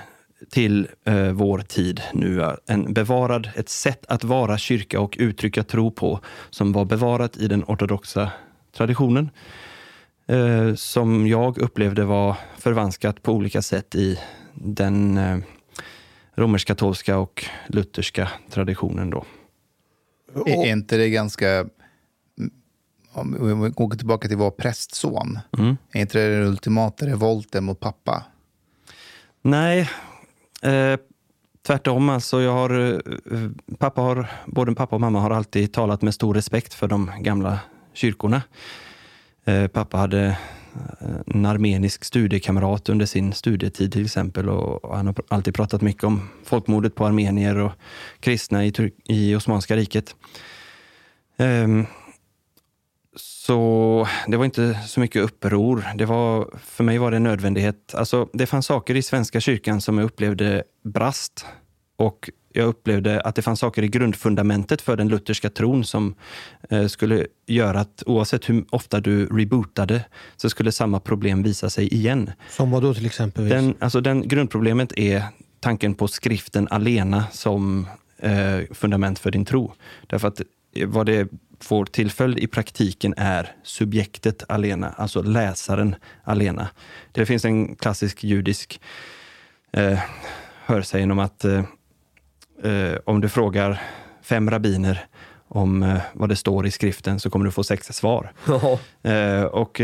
[0.52, 2.42] till eh, vår tid nu.
[2.42, 7.38] är En bevarad, ett sätt att vara kyrka och uttrycka tro på som var bevarat
[7.38, 8.32] i den ortodoxa
[8.72, 9.30] traditionen.
[10.28, 14.20] Eh, som jag upplevde var förvanskat på olika sätt i
[14.54, 15.38] den eh,
[16.36, 19.10] romersk-katolska och lutherska traditionen.
[19.10, 19.26] Då.
[20.34, 21.66] Är är inte det ganska...
[23.14, 25.40] Om vi går tillbaka till vår prästson.
[25.58, 25.78] Mm.
[25.92, 28.24] Är inte det den ultimata revolten mot pappa?
[29.42, 29.90] Nej,
[30.62, 30.98] eh,
[31.68, 32.10] tvärtom.
[32.10, 36.34] Alltså jag har, eh, pappa har, både pappa och mamma har alltid talat med stor
[36.34, 37.60] respekt för de gamla
[37.94, 38.42] kyrkorna.
[39.46, 40.38] Eh, pappa hade
[41.00, 46.04] eh, en armenisk studiekamrat under sin studietid till exempel och han har alltid pratat mycket
[46.04, 47.72] om folkmordet på armenier och
[48.20, 50.16] kristna i, Tur- i Osmanska riket.
[51.38, 51.86] Ehm,
[53.52, 55.86] så det var inte så mycket uppror.
[55.96, 57.96] Det var, för mig var det en nödvändighet.
[57.96, 61.46] Alltså, det fanns saker i Svenska kyrkan som jag upplevde brast.
[61.98, 66.16] Och jag upplevde att det fanns saker i grundfundamentet för den lutherska tron som
[66.70, 71.94] eh, skulle göra att oavsett hur ofta du rebootade så skulle samma problem visa sig
[71.94, 72.32] igen.
[72.50, 73.50] Som vad då till exempel?
[73.50, 75.24] Den, alltså den grundproblemet är
[75.60, 77.88] tanken på skriften alena som
[78.18, 79.74] eh, fundament för din tro.
[80.08, 80.42] Därför att
[80.76, 81.28] eh, vad det
[81.64, 86.68] får till följd i praktiken är subjektet alena, alltså läsaren alena.
[87.12, 88.82] Det finns en klassisk judisk
[89.74, 90.00] eh,
[90.66, 91.64] hörsägen om att eh,
[92.64, 93.82] eh om du frågar
[94.22, 95.06] fem rabbiner
[95.54, 98.32] om eh, vad det står i skriften så kommer du få sex svar.
[99.04, 99.82] Eh, och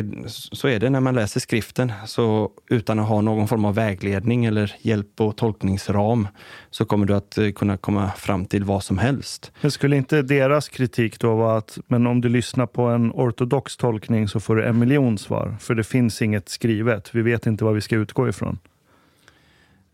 [0.51, 1.91] så är det när man läser skriften.
[2.05, 6.27] Så utan att ha någon form av vägledning eller hjälp och tolkningsram
[6.69, 9.51] så kommer du att eh, kunna komma fram till vad som helst.
[9.61, 13.77] Men skulle inte deras kritik då vara att men om du lyssnar på en ortodox
[13.77, 15.55] tolkning så får du en miljon svar?
[15.59, 17.15] För det finns inget skrivet.
[17.15, 18.59] Vi vet inte vad vi ska utgå ifrån.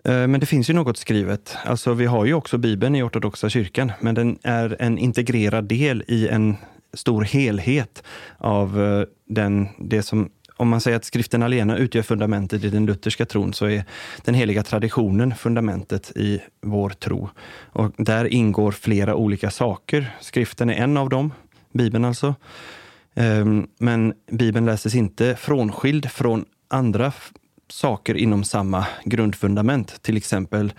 [0.03, 1.57] Eh, men det finns ju något skrivet.
[1.65, 6.03] Alltså, vi har ju också Bibeln i ortodoxa kyrkan, men den är en integrerad del
[6.07, 6.55] i en
[6.93, 8.03] stor helhet
[8.37, 12.85] av eh, den, det som om man säger att skriften alena utgör fundamentet i den
[12.85, 13.83] lutherska tron så är
[14.23, 17.29] den heliga traditionen fundamentet i vår tro.
[17.59, 20.15] Och där ingår flera olika saker.
[20.21, 21.33] Skriften är en av dem,
[21.71, 22.35] Bibeln alltså.
[23.15, 27.11] Ehm, men Bibeln läses inte frånskild från andra
[27.69, 30.01] saker inom samma grundfundament.
[30.01, 30.73] Till exempel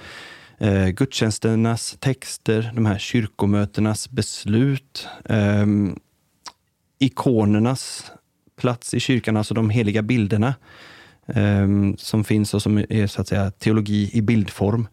[0.59, 5.67] eh, gudstjänsternas texter, de här kyrkomötenas beslut, eh,
[6.99, 8.13] ikonernas
[8.57, 10.55] plats i kyrkan, alltså de heliga bilderna
[11.27, 14.89] eh, som finns och som är så att säga teologi i bildform.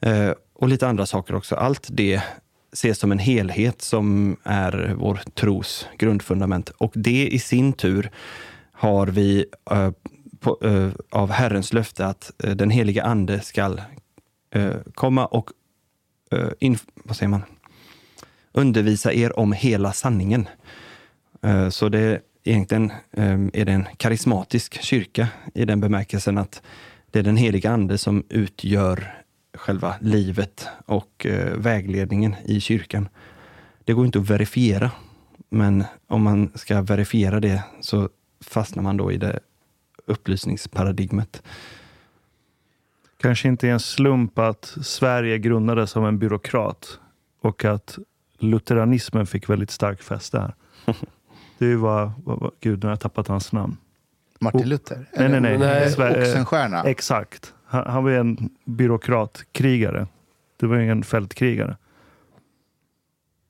[0.00, 1.54] Eh, och lite andra saker också.
[1.54, 2.22] Allt det
[2.72, 6.68] ses som en helhet som är vår tros grundfundament.
[6.68, 8.10] Och det i sin tur
[8.72, 9.90] har vi eh,
[10.40, 13.82] på, eh, av Herrens löfte att eh, den heliga ande skall
[14.54, 15.50] eh, komma och
[16.30, 17.42] eh, vad säger man?
[18.52, 20.48] undervisa er om hela sanningen.
[21.42, 26.62] Eh, så det egentligen eh, är det en karismatisk kyrka i den bemärkelsen att
[27.10, 29.14] det är den heliga ande som utgör
[29.54, 33.08] själva livet och eh, vägledningen i kyrkan.
[33.84, 34.90] Det går inte att verifiera,
[35.48, 38.08] men om man ska verifiera det så
[38.40, 39.40] fastnar man då i det
[40.10, 41.42] upplysningsparadigmet.
[43.16, 46.98] Kanske inte är en slump att Sverige grundades av en byråkrat
[47.40, 47.98] och att
[48.38, 50.54] lutheranismen fick väldigt stark fäste här.
[51.58, 53.76] Det är ju vad, vad, vad gud, nu har jag tappat hans namn.
[54.40, 54.68] Martin.
[54.68, 55.06] Luther?
[55.16, 55.54] Nej, nej, nej.
[55.54, 56.82] Eller Sver- Oxenstierna?
[56.82, 57.54] Exakt.
[57.64, 60.06] Han, han var en byråkratkrigare.
[60.56, 61.76] Det var ju ingen fältkrigare.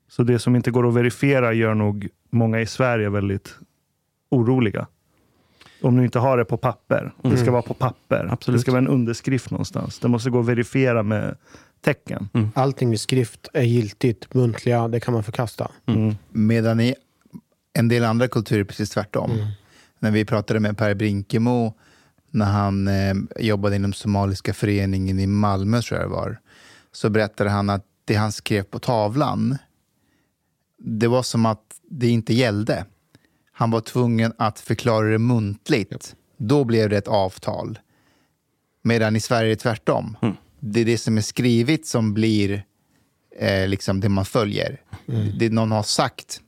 [0.09, 3.59] Så det som inte går att verifiera gör nog många i Sverige väldigt
[4.29, 4.87] oroliga.
[5.83, 7.13] Om du inte har det på papper.
[7.23, 7.53] Det ska Mm.
[7.53, 8.29] vara på papper.
[8.31, 8.59] Absolut.
[8.59, 9.99] Det ska vara en underskrift någonstans.
[9.99, 11.37] Det måste gå att verifiera med
[11.81, 12.29] tecken.
[12.55, 14.35] Allting vid skrift är giltigt.
[14.35, 15.71] Muntliga, det kan man förkasta.
[15.87, 16.15] Mm.
[16.31, 16.95] Medan i
[17.73, 19.31] en del andra kulturer är precis tvärtom.
[19.31, 19.47] Mm.
[19.99, 21.75] När vi pratade med Per Brinkemo
[22.31, 26.41] när han eh, jobbade inom somaliska föreningen i Malmö, tror jag det var.
[26.93, 29.59] Så berättade han att det han skrev på tavlan,
[30.79, 32.85] det var som att det inte gällde.
[33.61, 36.17] Han var tvungen att förklara det muntligt.
[36.37, 37.79] Då blev det ett avtal.
[38.83, 40.17] Medan i Sverige är det tvärtom.
[40.61, 42.65] Det är det som är skrivet som blir
[43.39, 44.81] eh, liksom det man följer.
[45.39, 46.41] Det någon har sagt.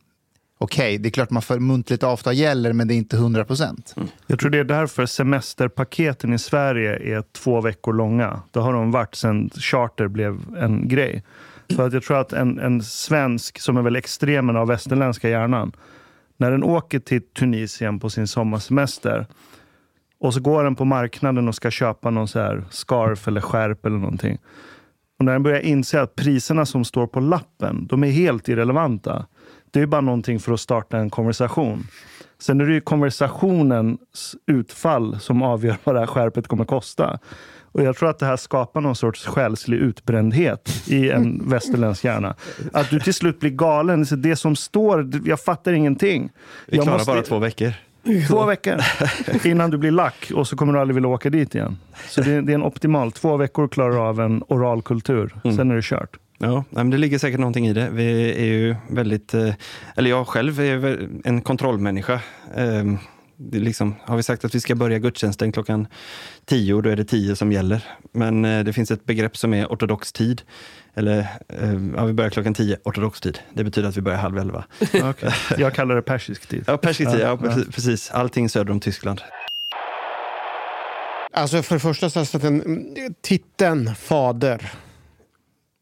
[0.59, 3.95] Okej, det är klart man för muntligt avtal gäller, men det är inte 100 procent.
[4.27, 8.43] Jag tror det är därför semesterpaketen i Sverige är två veckor långa.
[8.51, 11.23] Det har de varit sedan charter blev en grej.
[11.77, 15.73] För att jag tror att en, en svensk som är väl extremen av västerländska hjärnan,
[16.43, 19.27] när den åker till Tunisien på sin sommarsemester
[20.19, 23.87] och så går den på marknaden och ska köpa någon så här scarf eller skärp
[23.87, 24.39] eller någonting.
[25.19, 29.27] Och när den börjar inse att priserna som står på lappen, de är helt irrelevanta.
[29.71, 31.87] Det är bara någonting för att starta en konversation.
[32.39, 37.19] Sen är det ju konversationens utfall som avgör vad det här skärpet kommer kosta.
[37.73, 42.35] Och jag tror att det här skapar någon sorts själslig utbrändhet i en västerländsk hjärna.
[42.73, 44.07] Att du till slut blir galen.
[44.17, 46.31] Det som står, jag fattar ingenting.
[46.67, 47.73] Vi Jag klarar måste- bara två veckor.
[48.29, 48.77] Två veckor
[49.45, 51.79] innan du blir lack och så kommer du aldrig vilja åka dit igen.
[52.09, 53.13] Så det, det är en optimal.
[53.13, 55.35] Två veckor klarar du av en oral kultur.
[55.43, 56.17] Sen är det kört.
[56.39, 57.89] Ja, men det ligger säkert någonting i det.
[57.93, 59.55] Vi är ju väldigt, eh,
[59.97, 62.21] eller jag själv är en kontrollmänniska.
[63.53, 65.87] Liksom, har vi sagt att vi ska börja gudstjänsten klockan
[66.45, 67.85] tio, då är det tio som gäller.
[68.13, 70.43] Men eh, det finns ett begrepp som är ortodox tid.
[70.95, 71.19] Eller,
[71.49, 73.39] eh, ja, vi börjar klockan tio, ortodox tid.
[73.55, 74.65] Det betyder att vi börjar halv elva.
[75.03, 75.33] Okej.
[75.59, 76.65] Jag kallar det persisk tid.
[76.67, 77.49] Ja, persisk tid, ja, Ja, ja.
[77.49, 78.11] precis- precis.
[78.11, 79.21] Allting söder om Tyskland.
[81.35, 82.85] Alltså för det första, så att den,
[83.23, 84.73] titeln fader.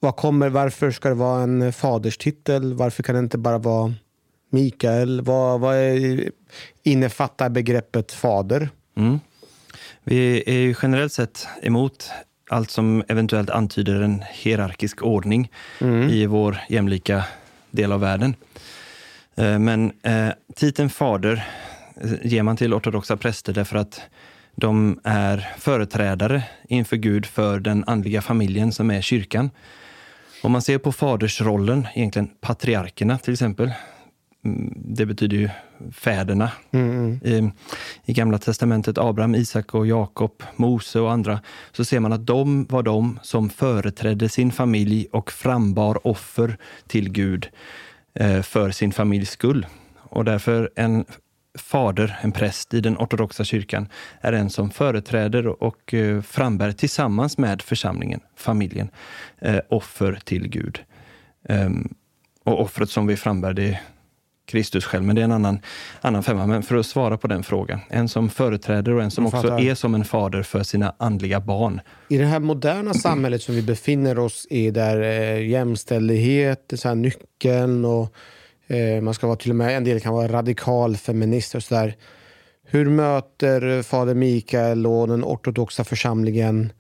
[0.01, 2.75] Vad kommer, varför ska det vara en faderstitel?
[2.75, 3.95] Varför kan det inte bara vara
[4.51, 5.21] Mikael?
[5.21, 6.31] Vad, vad är,
[6.83, 8.69] innefattar begreppet fader?
[8.97, 9.21] Mm.
[10.05, 12.11] Vi är ju generellt sett emot
[12.51, 15.53] allt som eventuellt antyder en hierarkisk ordning
[16.11, 17.25] i vår jämlika
[17.71, 18.35] del av världen.
[19.35, 21.47] Eh, Men eh, titeln fader
[22.03, 24.01] eh, ger man till ortodoxa präster därför att
[24.55, 29.51] de är företrädare inför Gud för den andliga familjen som är kyrkan.
[30.43, 33.77] Om man ser på fadersrollen, egentligen patriarkerna till exempel, mm,
[34.75, 35.49] det betyder ju
[35.93, 36.51] fäderna.
[37.23, 37.51] I,
[38.05, 41.41] I Gamla testamentet, Abraham, Isak och Jakob, Mose och andra,
[41.73, 47.11] så ser man att de var de som företrädde sin familj och frambar offer till
[47.13, 47.49] Gud
[48.15, 49.67] eh, för sin familjs skull.
[49.99, 51.05] Och därför en
[51.59, 53.89] fader, en präst i den ortodoxa kyrkan,
[54.21, 58.91] är en som företräder och eh, frambär tillsammans med församlingen, familjen,
[59.39, 60.85] eh, offer till Gud.
[61.49, 61.95] Ehm,
[62.45, 63.81] och offret som vi frambär, det
[64.47, 65.61] Kristus själv, men det är en annan,
[66.01, 66.47] annan femma.
[66.47, 69.75] Men för att svara på den frågan, en som företräder och en som också är
[69.75, 71.81] som en fader för sina andliga barn.
[72.09, 76.89] I det här moderna samhället som vi befinner oss i där eh, jämställdhet är så
[76.89, 78.15] här nyckeln och
[78.67, 81.97] eh, man ska vara till och med, en del kan vara radikal feminist och sådär.
[82.65, 86.73] Hur möter fader Mikael och den ortodoxa församlingen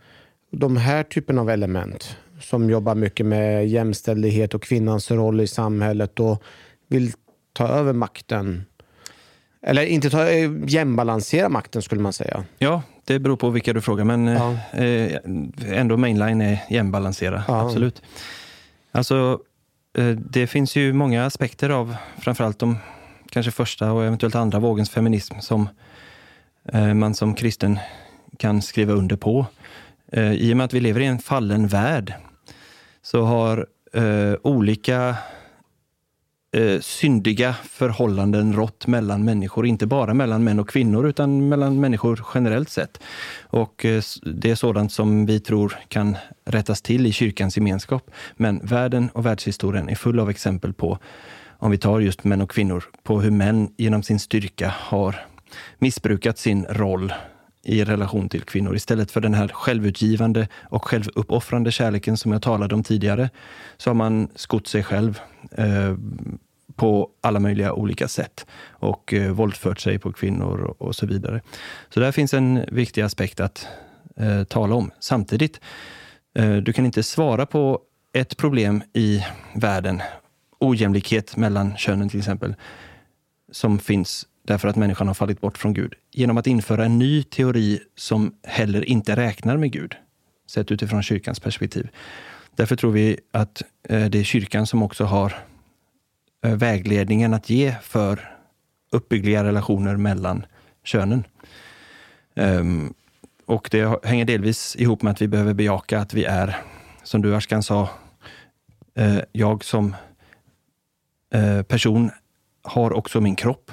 [0.52, 6.20] de här typen av element som jobbar mycket med jämställdhet och kvinnans roll i samhället
[6.20, 6.42] och
[6.88, 7.12] vill
[7.52, 8.64] ta över makten?
[9.62, 12.44] Eller inte ta, eh, jämbalansera makten skulle man säga.
[12.58, 14.56] Ja, det beror på vilka du frågar, men Ja.
[14.78, 15.16] eh,
[15.80, 17.44] ändå mainline är jämnbalansera.
[17.48, 17.60] Ja.
[17.66, 18.02] Absolut.
[18.92, 19.40] Alltså,
[19.98, 22.78] eh, det finns ju många aspekter av framförallt de
[23.30, 25.68] kanske första och eventuellt andra vågens feminism som
[26.72, 27.78] eh, man som kristen
[28.38, 29.46] kan skriva under på.
[30.12, 32.14] Eh, I och med att vi lever i en fallen värld
[33.02, 35.16] så har eh, olika
[36.52, 42.26] eh, syndiga förhållanden rått mellan människor, inte bara mellan män och kvinnor utan mellan människor
[42.34, 43.00] generellt sett.
[43.42, 48.10] Och eh, det är sådant som vi tror kan rättas till i kyrkans gemenskap.
[48.36, 50.98] Men världen och världshistorien är full av exempel på,
[51.58, 55.16] om vi tar just män och kvinnor, på hur män genom sin styrka har
[55.78, 57.12] missbrukat sin roll
[57.62, 58.76] i relation till kvinnor.
[58.76, 63.30] Istället för den här självutgivande och självuppoffrande kärleken som jag talade om tidigare,
[63.76, 65.20] så har man skott sig själv
[65.52, 65.94] eh,
[66.76, 71.40] på alla möjliga olika sätt och eh, våldfört sig på kvinnor och, och så vidare.
[71.88, 73.66] Så där finns en viktig aspekt att
[74.16, 74.90] eh, tala om.
[75.00, 75.60] Samtidigt,
[76.34, 77.80] eh, du kan inte svara på
[78.12, 80.02] ett problem i världen,
[80.58, 82.54] ojämlikhet mellan könen till exempel,
[83.52, 87.22] som finns därför att människan har fallit bort från Gud, genom att införa en ny
[87.22, 89.94] teori som heller inte räknar med Gud,
[90.46, 91.88] sett utifrån kyrkans perspektiv.
[92.56, 95.34] Därför tror vi att eh, det är kyrkan som också har
[96.44, 98.36] eh, vägledningen att ge för
[98.92, 100.46] uppbyggliga relationer mellan
[100.84, 101.24] könen.
[102.34, 102.94] Ehm,
[103.46, 106.56] och det hänger delvis ihop med att vi behöver bejaka att vi är,
[107.02, 107.88] som du Ashkan sa,
[108.94, 109.96] eh, jag som
[111.68, 112.10] person
[112.62, 113.70] har också min kropp.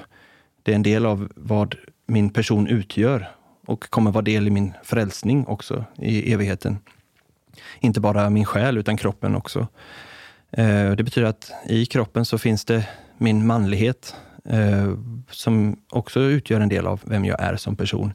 [0.68, 1.74] Det är en del av vad
[2.06, 3.28] min person utgör
[3.66, 6.78] och kommer vara del i min frälsning också i evigheten.
[7.80, 9.66] Inte bara min själ, utan kroppen också.
[10.50, 12.88] Eh, det betyder att i kroppen så finns det
[13.18, 14.14] min manlighet
[14.44, 14.92] eh,
[15.30, 18.12] som också utgör en del av vem jag är som person.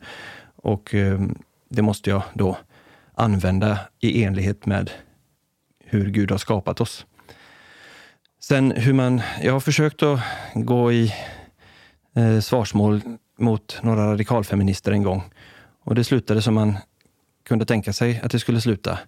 [0.55, 1.21] Och eh,
[1.69, 2.57] det måste jag då
[3.15, 4.91] använda i enlighet med
[5.85, 7.05] hur Gud har skapat oss.
[8.39, 10.19] Sen hur man, jag har försökt att
[10.53, 11.13] gå i
[12.15, 13.01] eh, svarsmål
[13.37, 15.23] mot några radikalfeminister en gång.
[15.83, 16.77] Och det slutade som man
[17.43, 18.99] kunde tänka sig att det skulle sluta.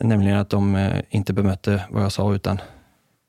[0.00, 2.60] Nämligen att de eh, inte bemötte vad jag sa utan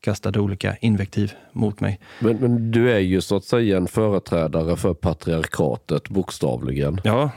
[0.01, 1.99] kastade olika invektiv mot mig.
[2.19, 7.01] Men, men du är ju så att säga en företrädare för patriarkatet bokstavligen.
[7.03, 7.31] Ja,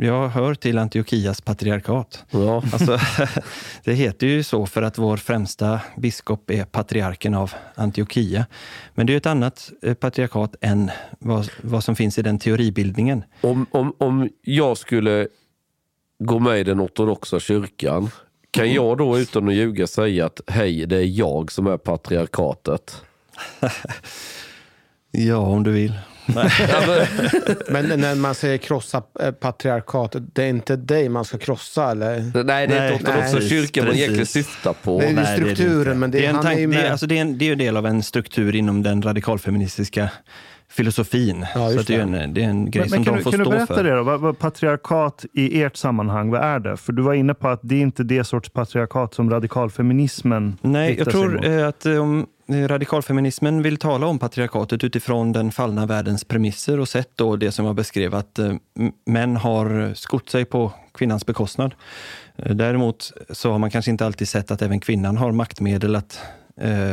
[0.00, 2.24] jag hör till Antiochias patriarkat.
[2.30, 2.62] Ja.
[2.72, 2.98] Alltså,
[3.84, 8.46] det heter ju så för att vår främsta biskop är patriarken av Antiochia.
[8.94, 13.24] Men det är ett annat eh, patriarkat än vad, vad som finns i den teoribildningen.
[13.40, 15.28] Om, om, om jag skulle
[16.18, 18.10] gå med i den ortodoxa kyrkan,
[18.50, 23.02] kan jag då utan att ljuga säga att hej, det är jag som är patriarkatet?
[25.10, 25.92] Ja, om du vill.
[27.68, 32.44] Men när man säger krossa eh, patriarkatet, det är inte dig man ska krossa eller?
[32.44, 34.98] Nej, det är inte ortodoxa kyrkan man egentligen syftar på.
[35.00, 36.60] Det är ju Nej, det är strukturen, men det, det är en han är tanke,
[36.60, 36.86] ju det, med.
[36.86, 40.10] är, alltså det, är en, det är en del av en struktur inom den radikalfeministiska
[40.70, 41.46] filosofin.
[41.54, 43.24] Ja, så det, är en, det är en grej Men, men som kan, de du,
[43.24, 43.84] får kan du berätta för.
[43.84, 44.02] det då?
[44.02, 46.76] Vad, vad patriarkat i ert sammanhang, vad är det?
[46.76, 50.94] För du var inne på att det är inte det sorts patriarkat som radikalfeminismen Nej,
[50.98, 51.44] jag sig tror mot.
[51.44, 56.80] eh, att eh, om Eh, radikalfeminismen vill tala om patriarkatet utifrån den fallna världens premisser
[56.80, 58.54] och sett då det som jag beskrev att eh,
[59.06, 61.74] män har skott sig på kvinnans bekostnad.
[62.36, 66.20] Eh, däremot så har man kanske inte alltid sett att även kvinnan har maktmedel att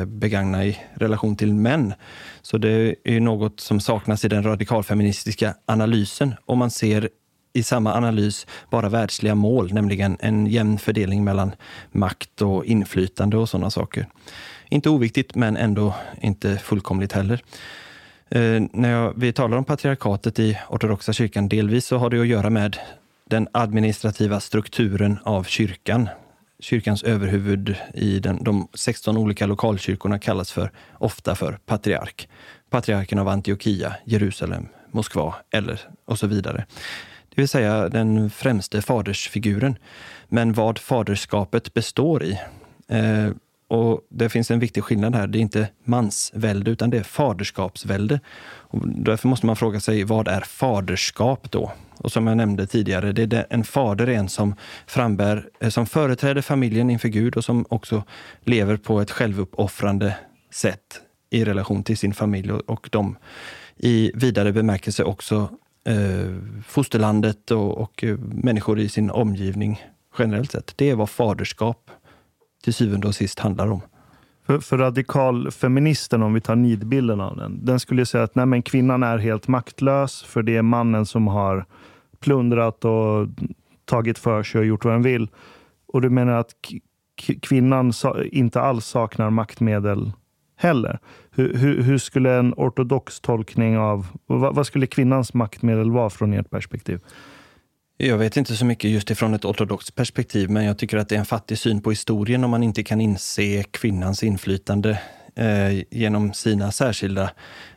[0.07, 1.93] begagna i relation till män.
[2.41, 6.33] Så det är något som saknas i den radikalfeministiska analysen.
[6.45, 7.09] Om man ser
[7.53, 11.51] i samma analys bara världsliga mål, nämligen en jämn fördelning mellan
[11.91, 14.07] makt och inflytande och sådana saker.
[14.75, 17.43] Inte oviktigt, men ändå inte fullkomligt heller.
[18.29, 22.27] Eh, när jag, vi talar om patriarkatet i ortodoxa kyrkan, delvis så har det att
[22.27, 22.77] göra med
[23.29, 26.09] den administrativa strukturen av kyrkan.
[26.59, 32.29] Kyrkans överhuvud i den, de 16 olika lokalkyrkorna kallas för, ofta för patriark.
[32.69, 36.65] Patriarken av Antiochia, Jerusalem, Moskva eller och så vidare.
[37.29, 39.77] Det vill säga den främste fadersfiguren.
[40.27, 42.39] Men vad faderskapet består i.
[42.87, 43.29] Eh,
[43.67, 45.27] och Det finns en viktig skillnad här.
[45.27, 48.19] Det är inte mansvälde, utan det är faderskapsvälde.
[48.45, 51.71] Och därför måste man fråga sig, vad är faderskap då?
[51.97, 54.55] Och som jag nämnde tidigare, det är det, en fader är en som
[54.87, 58.03] frambär, eh, som företräder familjen inför Gud och som också
[58.43, 60.15] lever på ett självuppoffrande
[60.51, 63.17] sätt i relation till sin familj och, och de
[63.77, 65.49] i vidare bemärkelse också
[65.87, 66.35] eh,
[66.67, 69.81] fosterlandet och, och eh, människor i sin omgivning
[70.19, 70.73] generellt sett.
[70.75, 71.91] Det är vad faderskap
[72.65, 73.81] till syvende och sist handlar om.
[74.45, 78.61] För, för radikalfeministen, om vi tar nidbilden av den, den skulle säga att nej, men
[78.61, 81.65] kvinnan är helt maktlös för det är mannen som har
[82.19, 83.27] plundrat och
[83.85, 85.27] tagit för sig och gjort vad den vill.
[85.87, 86.49] Och du menar att
[87.41, 90.11] kvinnan sa, inte alls saknar maktmedel
[90.55, 90.99] heller?
[91.31, 96.33] Hur, hur, hur skulle en ortodox tolkning av, vad, vad skulle kvinnans maktmedel vara från
[96.33, 96.99] ert perspektiv?
[97.97, 101.15] Jag vet inte så mycket just ifrån ett ortodoxt perspektiv, men jag tycker att det
[101.15, 105.01] är en fattig syn på historien om man inte kan inse kvinnans inflytande
[105.35, 107.31] eh, genom sina särskilda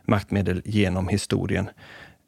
[0.04, 1.70] maktmedel genom historien.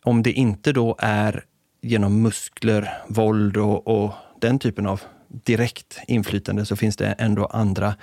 [0.05, 1.45] Om det inte då är
[1.82, 7.95] genom muskler, våld och, och den typen av direkt inflytande så finns det ändå andra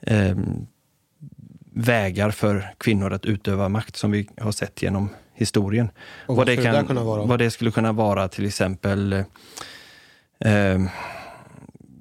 [0.00, 0.36] eh,
[1.74, 5.08] vägar för kvinnor att utöva makt som vi har sett genom
[5.42, 5.90] historien.
[6.26, 7.22] Och vad skulle det där kunna vara?
[7.24, 10.80] Vad det skulle kunna vara till exempel eh,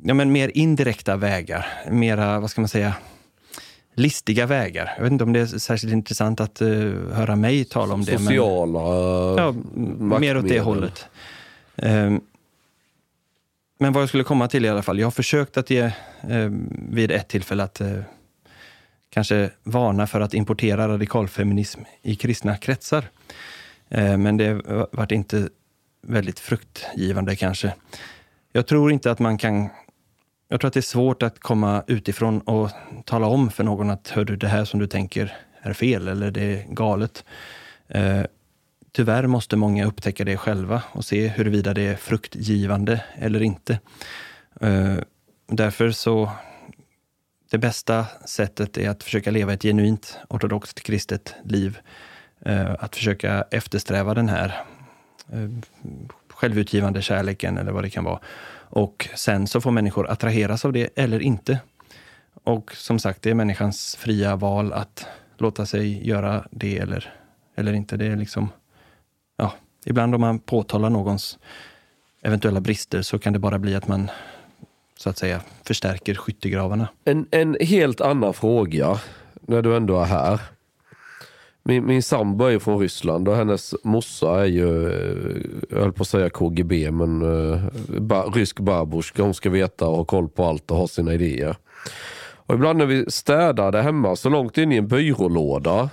[0.04, 2.94] ja, men mer indirekta vägar, mera, vad ska man säga,
[3.96, 4.94] listiga vägar.
[4.98, 6.68] Jag vet inte om det är särskilt intressant att eh,
[7.14, 8.12] höra mig tala om det.
[8.12, 8.80] men- Sociala
[9.38, 9.54] Ja,
[10.20, 11.06] mer åt det hållet.
[11.76, 12.22] Ehm,
[13.80, 15.92] Men vad jag skulle komma till i alla fall, jag har försökt att ge
[16.30, 17.98] ehm, vid ett tillfälle att eh,
[19.14, 23.06] kanske varna för att importera radikalfeminism i kristna kretsar.
[23.90, 24.54] Eh, men det
[24.92, 25.50] varit inte
[26.08, 27.74] väldigt fruktgivande kanske.
[28.52, 29.70] Jag tror inte att man kan...
[30.48, 32.70] Jag tror att det är svårt att komma utifrån och
[33.06, 36.32] tala om för någon att hör du, det här som du tänker är fel eller
[36.32, 37.26] det är galet.
[37.88, 38.22] Eh,
[38.92, 43.80] tyvärr måste många upptäcka det själva och se huruvida det är fruktgivande eller inte.
[44.62, 44.96] Eh,
[45.48, 46.32] därför så,
[47.52, 51.80] det bästa sättet är att försöka leva ett genuint ortodoxt kristet liv.
[52.46, 54.64] Eh, att försöka eftersträva den här
[55.32, 55.50] eh,
[56.30, 58.20] självutgivande kärleken eller vad det kan vara.
[58.54, 61.60] Och sen så får människor attraheras av det eller inte.
[62.44, 67.14] Och som sagt, det är människans fria val att låta sig göra det eller,
[67.56, 67.98] eller inte.
[67.98, 68.50] Det är liksom,
[69.38, 69.54] ja,
[69.86, 71.40] ibland om man påtalar någons
[72.22, 74.10] eventuella brister så kan det bara bli att man
[75.02, 76.88] så att säga förstärker skyttegravarna.
[77.06, 79.00] En, en helt annan fråga,
[79.42, 80.42] när du ändå är här.
[81.64, 85.94] Min, min sambo är ju från Ryssland och hennes morsa är ju, eh, jag höll
[85.94, 87.60] på att säga KGB, men uh,
[88.00, 89.24] ba, rysk babusjka.
[89.24, 91.56] Hon ska veta och ha koll på allt och ha sina idéer.
[92.34, 95.90] Och ibland när vi städade hemma, så långt in i en byrålåda,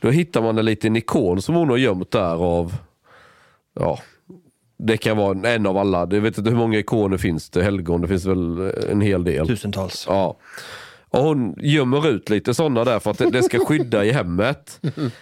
[0.00, 2.74] då hittar man en liten ikon som hon har gömt där av,
[3.74, 3.98] ja,
[4.78, 5.98] det kan vara en av alla.
[5.98, 9.46] Jag vet inte hur många ikoner finns det, helgon, det finns väl en hel del.
[9.46, 10.04] Tusentals.
[10.08, 10.36] Ja.
[11.10, 14.80] Och hon gömmer ut lite sådana där för att det, det ska skydda i hemmet.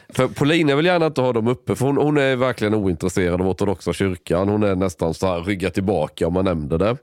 [0.09, 3.49] För Paulina vill gärna inte ha dem uppe för hon, hon är verkligen ointresserad av
[3.49, 4.49] ortodoxa kyrkan.
[4.49, 6.97] Hon är nästan så här rygga tillbaka om man nämnde det.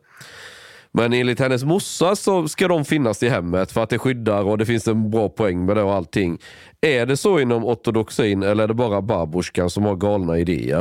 [0.93, 4.57] Men enligt hennes morsa så ska de finnas i hemmet för att det skyddar och
[4.57, 6.39] det finns en bra poäng med det och allting.
[6.81, 10.80] Är det så inom ortodoxin eller är det bara babusjkan som har galna idéer?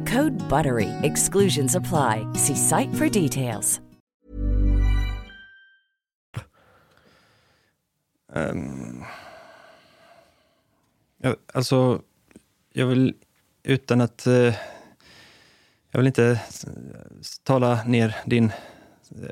[0.01, 0.89] Code BUTTERY.
[1.03, 2.25] Exclusions apply.
[2.33, 3.81] See site for details.
[8.33, 9.03] Um,
[11.21, 12.01] jag, alltså,
[12.73, 13.13] jag vill
[13.63, 14.27] utan att...
[14.27, 14.53] Uh,
[15.91, 16.39] jag vill inte
[17.43, 18.51] tala ner din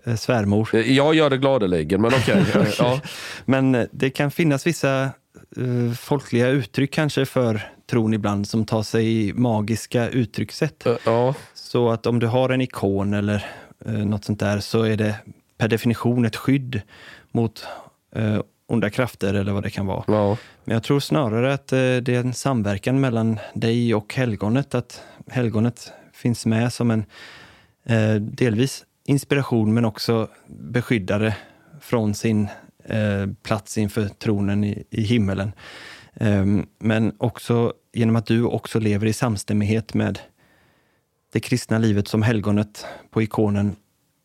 [0.07, 0.69] uh, svärmor.
[0.75, 2.41] Jag gör det gladeligen, men okej.
[2.41, 2.61] Okay.
[2.61, 2.73] okay.
[2.77, 3.01] ja.
[3.45, 5.09] Men det kan finnas vissa
[5.57, 10.87] uh, folkliga uttryck kanske för tron ibland som tar sig magiska uttryckssätt.
[11.05, 11.35] Ja.
[11.53, 13.45] Så att om du har en ikon eller
[13.85, 15.15] eh, något sånt där så är det
[15.57, 16.81] per definition ett skydd
[17.31, 17.65] mot
[18.15, 20.03] eh, onda krafter eller vad det kan vara.
[20.07, 20.37] Ja.
[20.63, 24.75] Men jag tror snarare att eh, det är en samverkan mellan dig och helgonet.
[24.75, 27.05] Att helgonet finns med som en
[27.85, 31.35] eh, delvis inspiration men också beskyddare
[31.81, 32.49] från sin eh,
[32.89, 35.51] Eh, plats inför tronen i, i himmelen.
[36.13, 40.19] Ehm, men också genom att du också lever i samstämmighet med
[41.33, 43.75] det kristna livet som helgonet på ikonen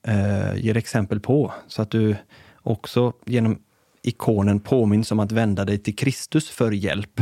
[0.06, 1.52] eh, ger exempel på.
[1.68, 2.16] Så att du
[2.62, 3.58] också genom
[4.02, 7.20] ikonen påminns om att vända dig till Kristus för hjälp.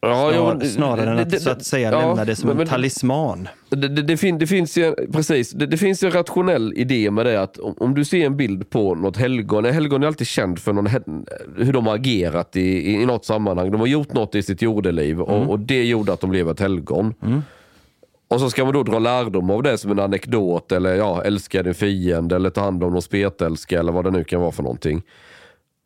[0.00, 2.60] Ja, Snar, jo, snarare än att det- så att säga ja, lämna det som men-
[2.60, 3.48] en talisman.
[3.68, 7.42] Det, det, fin, det finns ju, precis, det, finns ju en rationell idé med det
[7.42, 10.72] att om, om du ser en bild på något helgon, helgon är alltid känd för
[10.72, 10.86] någon,
[11.56, 13.70] hur de har agerat i, i, i något sammanhang.
[13.70, 16.60] De har gjort något i sitt jordeliv och, och det gjorde att de blev ett
[16.60, 17.14] helgon.
[18.28, 21.62] Och så ska man då dra lärdom av det som en anekdot eller ja, älska
[21.62, 24.62] din fiende eller ta hand om någon spetälska eller vad det nu kan vara för
[24.62, 25.02] någonting.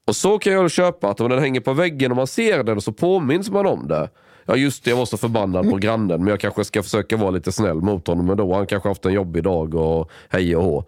[0.07, 2.81] Och så kan jag köpa att om den hänger på väggen och man ser den
[2.81, 4.11] så påminns man om det.
[4.45, 7.31] Ja just det, jag var så förbannad på grannen men jag kanske ska försöka vara
[7.31, 8.55] lite snäll mot honom ändå.
[8.55, 10.85] Han kanske haft en jobbig dag och hej och hå.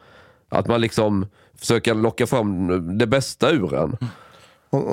[0.49, 1.27] Att man liksom
[1.59, 3.97] försöker locka fram det bästa ur en.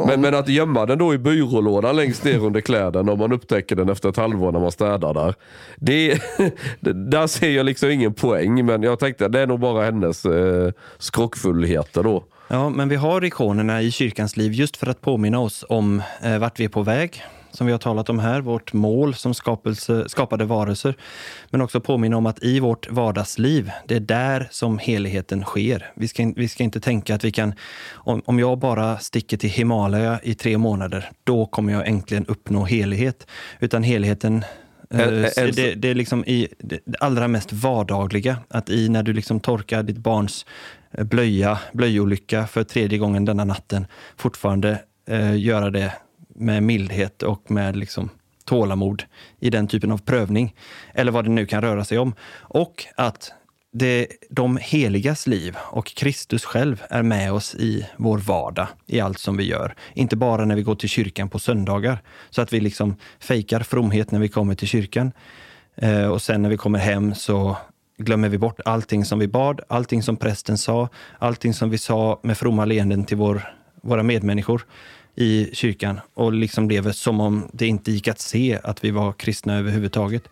[0.07, 3.75] Men, men att gömma den då i byrålådan längst ner under kläderna om man upptäcker
[3.75, 5.35] den efter ett halvår när man städar där.
[5.75, 6.21] Det,
[6.93, 10.71] där ser jag liksom ingen poäng, men jag tänkte det är nog bara hennes eh,
[10.97, 12.23] skrockfullheter då.
[12.53, 16.37] Ja, men vi har ikonerna i kyrkans liv just för att påminna oss om eh,
[16.37, 20.09] vart vi är på väg, som vi har talat om här, vårt mål som skapelse,
[20.09, 20.95] skapade varelser.
[21.49, 25.91] Men också påminna om att i vårt vardagsliv, det är där som heligheten sker.
[25.95, 27.53] Vi ska, vi ska inte tänka att vi kan,
[27.93, 32.65] om, om jag bara sticker till Himalaya i tre månader, då kommer jag äntligen uppnå
[32.65, 33.27] helighet.
[33.59, 38.37] Utan heligheten En- Eh, det, det är liksom i det allra mest vardagliga.
[38.49, 40.45] Att i när du liksom torkar ditt barns
[40.97, 43.87] blöja, blöjolycka för tredje gången denna natten,
[44.17, 45.93] fortfarande eh, göra det
[46.35, 48.09] med mildhet och med liksom
[48.45, 49.03] tålamod
[49.39, 50.55] i den typen av prövning.
[50.93, 52.13] Eller vad det nu kan röra sig om.
[52.33, 53.31] Och att
[53.73, 59.19] det, de heligas liv och Kristus själv är med oss i vår vardag, i allt
[59.19, 59.75] som vi gör.
[59.93, 64.11] Inte bara när vi går till kyrkan på söndagar, så att vi liksom fejkar fromhet
[64.11, 65.11] när vi kommer till kyrkan.
[65.75, 67.57] Eh, och sen när vi kommer hem så
[68.05, 70.89] glömmer vi bort allting som vi bad, allting som prästen sa,
[71.19, 74.65] allting som vi sa med fromma leenden till vår, våra medmänniskor
[75.15, 79.13] i kyrkan och liksom lever som om det inte gick att se att vi var
[79.13, 80.23] kristna överhuvudtaget.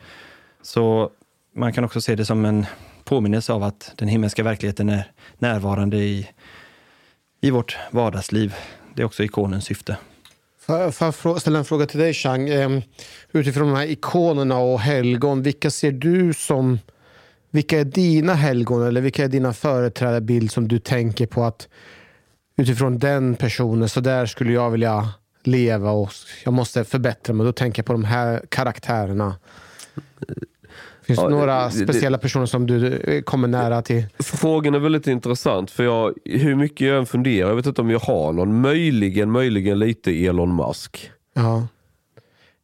[0.61, 1.09] Så
[1.55, 2.65] man kan också se det som en
[3.03, 6.30] påminnelse av att den himmelska verkligheten är närvarande i,
[7.41, 8.53] i vårt vardagsliv.
[8.95, 9.97] Det är också ikonens syfte.
[10.59, 12.49] Får jag- ställa en fråga till dig, Chang?
[12.49, 12.82] Ehm,
[13.32, 16.80] utifrån de här ikonerna och helgon, vilka ser du som...
[17.52, 21.68] Vilka är dina helgon eller vilka är dina företrädarbild som du tänker på att
[22.58, 25.10] utifrån den personen, så där skulle jag vilja
[25.43, 26.10] leva och
[26.45, 27.45] jag måste förbättra mig.
[27.45, 29.36] Då tänker jag på de här karaktärerna.
[31.04, 34.06] Finns det Ja, några det- det- speciella personer som du eh, kommer nära till?
[34.20, 37.89] Frågan är väldigt intressant för jag, hur mycket jag än funderar, jag vet inte om
[37.89, 41.12] jag har någon, möjligen, möjligen lite Elon Musk.
[41.34, 41.68] Ja.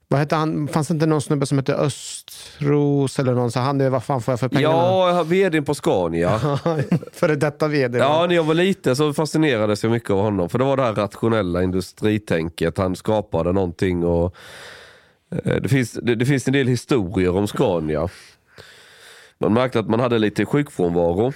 [0.08, 0.68] Vad hette han?
[0.68, 3.52] Fanns det inte någon snubbe som hette Östros eller någon?
[3.52, 4.76] Så han är vad fan får jag för pengarna?
[4.76, 6.40] Ja, vdn på Scania.
[7.12, 7.98] Före detta vd.
[7.98, 10.50] Ja, när jag var liten så fascinerades jag mycket av honom.
[10.50, 12.78] För det var det här rationella industritänket.
[12.78, 14.36] Han skapade någonting och
[15.32, 18.10] eh, det finns, det, det finns en del historier om Scania.
[19.38, 21.34] Man märkte att man hade lite sjukfrånvaro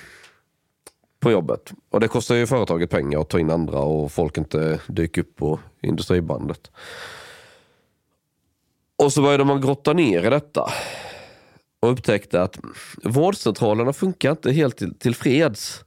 [1.20, 1.72] på jobbet.
[1.89, 5.36] Och det kostar ju företaget pengar att ta in andra och folk inte dyker upp
[5.36, 6.72] på industribandet.
[9.04, 10.70] Och så började man grotta ner i detta.
[11.82, 12.60] Och upptäckte att
[13.04, 15.84] vårdcentralerna funkar inte helt till, tillfreds.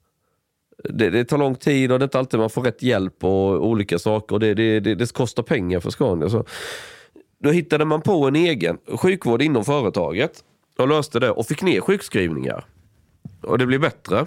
[0.84, 3.66] Det, det tar lång tid och det är inte alltid man får rätt hjälp och
[3.66, 4.34] olika saker.
[4.34, 6.28] Och det, det, det, det kostar pengar för Scania.
[6.28, 6.44] Så
[7.42, 10.44] då hittade man på en egen sjukvård inom företaget
[10.78, 12.64] och löste det och fick ner sjukskrivningar.
[13.42, 14.26] Och det blev bättre.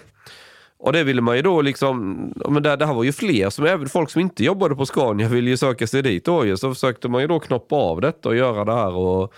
[0.78, 2.18] Och det ville man ju då liksom,
[2.50, 5.28] men det, det här var ju fler, som även folk som inte jobbade på Scania
[5.28, 6.58] ville ju söka sig dit då ju.
[6.58, 9.34] Så försökte man ju då knoppa av detta och göra det här och,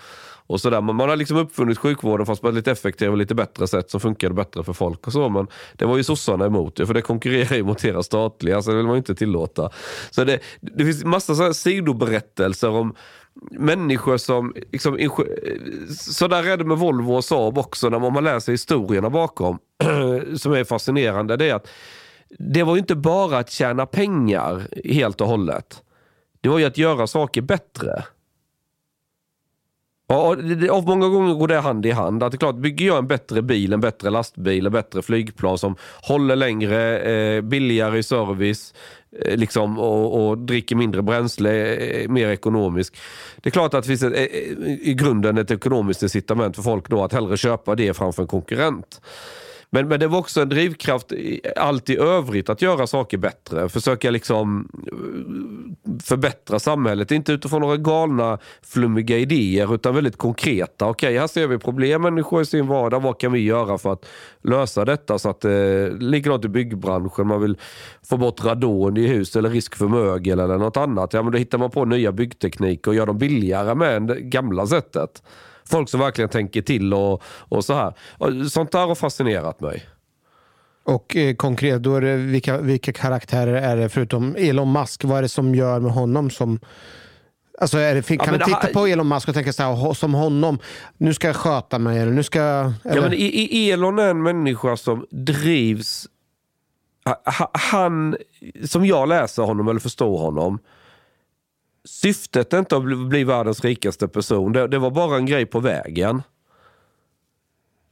[0.46, 0.80] och sådär.
[0.80, 3.90] Men man har liksom uppfunnit sjukvården fast på ett lite effektivare och lite bättre sätt
[3.90, 5.28] som funkade bättre för folk och så.
[5.28, 8.70] Men det var ju sossarna emot det, för det konkurrerar ju mot era statliga, så
[8.70, 9.70] det vill man ju inte tillåta.
[10.10, 12.94] Så det, det finns massa så här sidoberättelser om
[13.50, 14.98] människor som, liksom,
[15.88, 19.58] så där är det med Volvo och Saab också, när man läser historierna bakom,
[20.36, 21.68] som är fascinerande, det är att
[22.38, 25.82] det var ju inte bara att tjäna pengar helt och hållet.
[26.40, 28.04] Det var ju att göra saker bättre.
[30.10, 32.22] Ja, och det- det- och många gånger går det hand i hand.
[32.22, 35.58] Att det är klart, bygger jag en bättre bil, en bättre lastbil, en bättre flygplan
[35.58, 38.74] som håller längre, eh, billigare i service
[39.24, 42.96] eh, liksom, och, och dricker mindre bränsle, eh, mer ekonomisk.
[43.36, 46.62] Det är klart att det finns ett, eh, eh i grunden ett ekonomiskt incitament för
[46.62, 49.00] folk då att hellre köpa det framför en konkurrent.
[49.70, 53.68] Men, men det var också en drivkraft i allt i övrigt att göra saker bättre.
[53.68, 57.10] Försöka liksom eh, förbättra samhället.
[57.10, 60.86] Inte utifrån några galna flummiga idéer utan väldigt konkreta.
[60.86, 63.00] Okej, här ser vi problem människor i sin vardag.
[63.00, 64.06] Vad kan vi göra för att
[64.42, 67.26] lösa detta så att eh, likadant i byggbranschen.
[67.26, 67.58] Man vill
[68.02, 71.12] få bort radon i hus eller risk för mögel eller något annat.
[71.12, 74.66] Ja, men då hittar man på nya byggtekniker och gör dem billigare med det gamla
[74.66, 75.22] sättet.
[75.70, 77.94] Folk som verkligen tänker till och, och så här.
[78.18, 79.84] Och Sånt där har fascinerat mig.
[80.84, 85.04] Och eh, konkret, då är det, vilka, vilka karaktärer är det förutom Elon Musk?
[85.04, 86.60] Vad är det som gör med honom som...
[87.60, 89.94] Alltså det, kan Ja, det titta här- på Elon Musk och tänka så här, "Ho-
[89.94, 90.58] som honom,
[90.96, 92.72] nu ska jag sköta mig eller nu ska jag...
[92.84, 96.06] Ja, eller- men Elon är en människa som drivs...
[97.04, 98.16] ha- ha- Han,
[98.66, 100.58] som jag läser honom eller förstår honom,
[101.84, 104.52] syftet är inte att bli, bli världens rikaste person.
[104.52, 106.22] Det, det var bara en grej på vägen.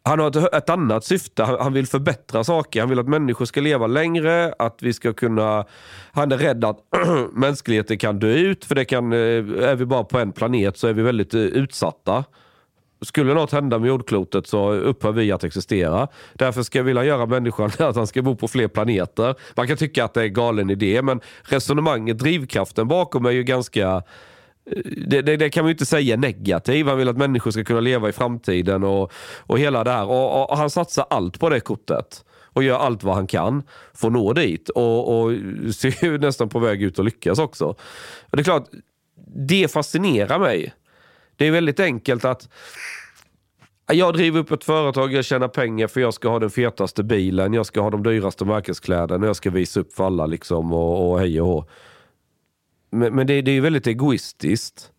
[0.05, 1.43] han har ett, ett annat syfte.
[1.43, 2.81] Han, han vill förbättra saker.
[2.81, 4.55] Han vill att människor ska leva längre.
[4.59, 5.65] Att vi ska kunna...
[6.13, 6.79] Han är rädd att
[7.33, 8.65] mänskligheten kan dö ut.
[8.65, 11.41] För det kan, eh, är vi bara på en planet så är vi väldigt eh,
[11.41, 12.25] utsatta.
[13.07, 16.09] Skulle något hända med jordklotet så upphör vi att existera.
[16.35, 19.35] Därför ska vilja göra människan att han ska bo på fler planeter.
[19.55, 23.43] Man kan tycka att det är en galen idé, men resonemanget, drivkraften bakom är ju
[23.43, 24.03] ganska
[24.71, 26.87] eh, det, det, det, kan man ju inte säga negativ.
[26.87, 30.07] Han vill att människor ska kunna leva i framtiden och, och hela det här.
[30.07, 33.63] Och, och, och han satsar allt på det kortet och gör allt vad han kan
[33.95, 34.69] för att nå dit.
[34.69, 35.33] Och, och
[35.75, 37.65] ser ju nästan på väg ut att lyckas också.
[38.31, 38.69] Och det är klart,
[39.35, 40.73] det fascinerar mig.
[41.37, 42.49] Det är väldigt enkelt att
[43.93, 47.55] jag driver upp ett företag, jag tjänar pengar för jag ska ha den fetaste bilen,
[47.55, 51.21] jag ska ha de dyraste märkeskläderna, jag ska visa upp för alla liksom och, och
[51.21, 51.65] hej och hå.
[52.91, 54.91] Men, men det, det är väldigt egoistiskt.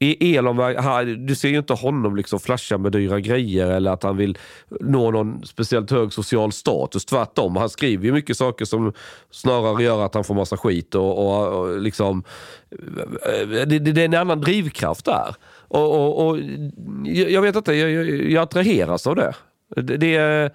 [0.00, 0.56] I Elon,
[1.26, 4.38] du ser ju inte honom liksom flasha med dyra grejer eller att han vill
[4.80, 7.04] nå någon speciellt hög social status.
[7.04, 8.92] Tvärtom, han skriver ju mycket saker som
[9.30, 10.94] snarare gör att han får massa skit.
[10.94, 12.24] Och, och, och liksom,
[13.66, 15.34] det, det, är en annan drivkraft där.
[15.68, 16.38] Och, och, och
[17.04, 19.34] jag vet inte, jag, jag, jag attraheras av det.
[19.76, 20.50] Det, det är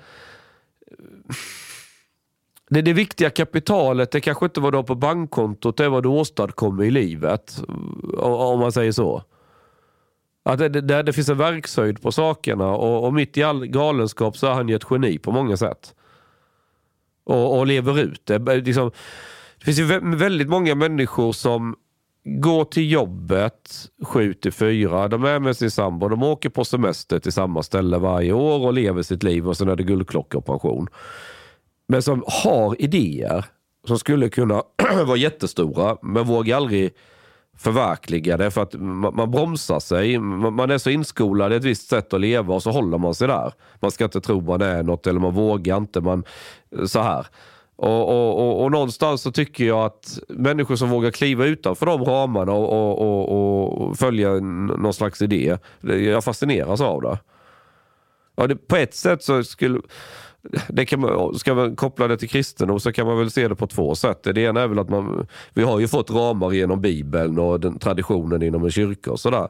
[2.69, 6.03] det, det viktiga kapitalet det kanske inte vad du har på bankkontot, det är vad
[6.03, 7.63] du åstadkommer i livet.
[8.17, 9.23] Om man säger så.
[10.43, 14.37] Att det, det, det finns en verkshöjd på sakerna och, och mitt i all galenskap
[14.37, 15.95] så är han ju ett geni på många sätt.
[17.23, 18.55] Och, och lever ut det.
[18.55, 18.91] Liksom,
[19.57, 21.75] det finns ju väldigt många människor som
[22.23, 25.07] går till jobbet 7 till 4.
[25.07, 26.07] De är med sin sambo.
[26.07, 29.69] De åker på semester till samma ställe varje år och lever sitt liv och sen
[29.69, 30.87] är det guldklocka och pension
[31.87, 33.45] men som har idéer
[33.87, 34.63] som skulle kunna
[35.05, 36.93] vara jättestora, men vågar aldrig
[37.57, 40.19] förverkliga det för att man, bromsar sig.
[40.19, 43.27] Man, är så inskolad i ett visst sätt att leva och så håller man sig
[43.27, 43.53] där.
[43.79, 46.01] Man ska inte tro man är något eller man vågar inte.
[46.01, 46.23] Man,
[46.85, 47.27] så här.
[47.75, 52.05] Och, och, och, och någonstans så tycker jag att människor som vågar kliva utanför de
[52.05, 57.17] ramarna och, och, och följa någon slags idé, jag fascineras av det.
[58.35, 59.81] Ja, det, på ett sätt så skulle
[60.67, 63.55] det kan man, ska man koppla det till kristendom så kan man väl se det
[63.55, 64.23] på två sätt.
[64.23, 67.79] Det ena är väl att man, vi har ju fått ramar genom Bibeln och den
[67.79, 69.47] traditionen inom en kyrka och sådär.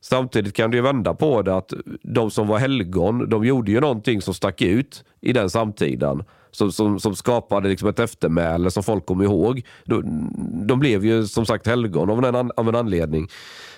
[0.00, 1.72] Samtidigt kan du ju vända på det att
[2.02, 6.24] de som var helgon, de gjorde ju någonting som stack ut i den samtiden.
[6.50, 9.62] Som, som, som skapade liksom ett eftermäle som folk kom ihåg.
[9.84, 10.30] De,
[10.66, 13.28] de blev ju som sagt helgon av en, av en anledning.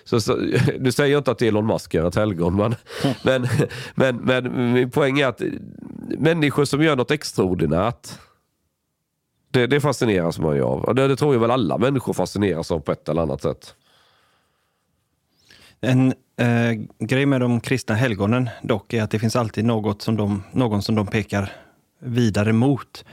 [0.06, 0.36] Så, så,
[0.78, 2.74] nu säger jag inte att Elon Musk är ett helgon, men,
[3.22, 3.48] men,
[3.94, 5.42] men, men min poäng är att
[6.18, 8.08] människor som gör något extraordinärt,
[9.50, 10.94] det, det fascineras man ju av.
[10.94, 13.74] Det, det tror jag väl alla människor fascineras av på ett eller annat sätt.
[15.80, 20.16] En eh, grej med de kristna helgonen dock är att det finns alltid något som
[20.16, 21.52] de, någon som de pekar
[21.98, 23.04] vidare mot.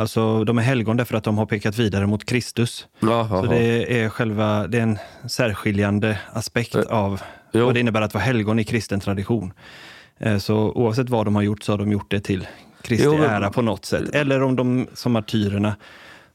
[0.00, 2.86] Alltså de är helgon därför att de har pekat vidare mot Kristus.
[3.00, 3.42] Jaha.
[3.42, 4.98] Så det är själva, det är en
[5.28, 7.22] särskiljande aspekt eh, av
[7.52, 7.64] jo.
[7.64, 9.52] vad det innebär att vara helgon i kristen tradition.
[10.18, 12.46] Eh, så oavsett vad de har gjort så har de gjort det till
[12.82, 14.14] Kristi jo, men, ära på något sätt.
[14.14, 15.76] Eller om de som martyrerna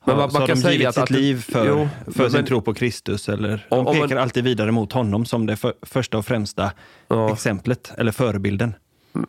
[0.05, 2.45] men man, så man kan de givit sitt att, liv för, jo, för men, sin
[2.45, 3.30] tro på Kristus.
[3.30, 6.72] Eller, de pekar man, alltid vidare mot honom som det för, första och främsta
[7.07, 7.34] ja.
[7.34, 8.74] exemplet, eller förebilden.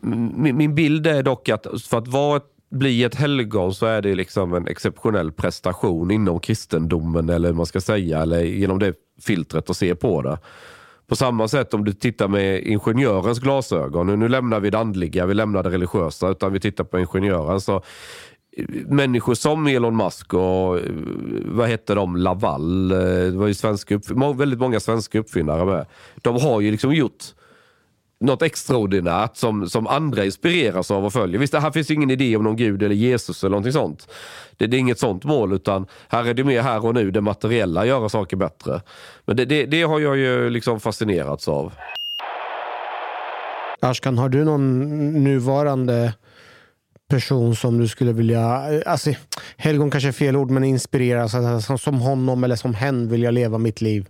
[0.01, 4.01] Min, min bild är dock att för att vara ett bli ett helgon så är
[4.01, 9.69] det liksom en exceptionell prestation inom kristendomen eller man ska säga, eller genom det filtret
[9.69, 10.37] att se på det.
[11.07, 14.19] På samma sätt om du tittar med ingenjörens glasögon.
[14.19, 17.61] Nu, lämnar vi det andliga, vi lämnar det religiösa, utan vi tittar på ingenjören.
[17.61, 17.75] Så
[18.57, 20.83] eh, människor som Elon Musk och eh,
[21.45, 23.99] vad heter de, Laval, eh, det var ju svenska
[24.35, 25.85] väldigt många svenska uppfinnare med.
[26.15, 27.23] De har ju liksom gjort
[28.19, 31.39] något extraordinärt som, som andra inspireras av och följer.
[31.39, 34.07] Visst, här finns ingen idé om någon gud eller Jesus eller någonting sånt.
[34.57, 37.21] Det, det är inget sånt mål, utan här är det mer här och nu, det
[37.21, 38.81] materiella, göra saker bättre.
[39.25, 41.73] Men det, det, det har jag ju liksom fascinerats av.
[43.79, 46.13] Ashkan, har du någon nuvarande
[47.09, 48.63] person som du skulle vilja...
[48.85, 49.13] Alltså,
[49.57, 51.35] helgon kanske är fel ord, men inspireras.
[51.35, 54.09] Alltså, som honom eller som hen vill jag leva mitt liv.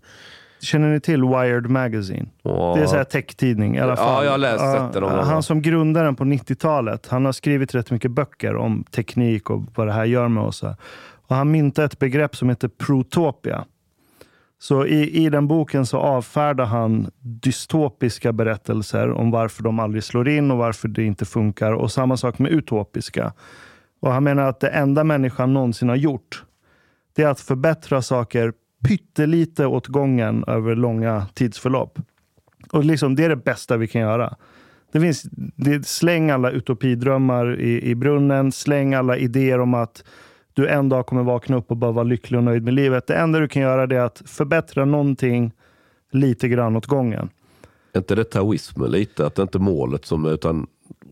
[0.60, 2.26] Känner ni till Wired Magazine?
[2.44, 2.78] Oh.
[2.78, 4.08] Det är en tech-tidning i alla fall.
[4.08, 7.32] Ja, jag har läst uh, det någon Han som grundade den på 90-talet, han har
[7.32, 10.64] skrivit rätt mycket böcker om teknik och vad det här gör med oss.
[11.28, 13.66] Och han myntade ett begrepp som heter protopia.
[14.60, 20.30] Så i, i den boken så avfärdar han dystopiska berättelser om varför de aldrig slår
[20.30, 21.72] in och varför det inte funkar.
[21.72, 23.34] Och samma sak med utopiska.
[24.00, 26.44] Och Han menar att det enda människan någonsin har gjort,
[27.16, 28.54] det är att förbättra saker
[28.84, 32.00] pyttelite åt gången över långa tidsförlopp.
[32.72, 34.36] Och liksom, det är det bästa vi kan göra.
[34.92, 35.24] Det finns,
[35.56, 38.52] det, släng alla utopidrömmar i, i brunnen.
[38.52, 40.04] Släng alla idéer om att
[40.54, 43.08] du en dag kommer vakna upp och bara vara lycklig och nöjd med livet.
[43.08, 45.52] Det enda du kan göra är att förbättra någonting
[46.12, 47.30] lite grann åt gången.
[47.94, 49.26] Är inte det taoismen lite?
[49.26, 50.68] Att det inte är målet som utan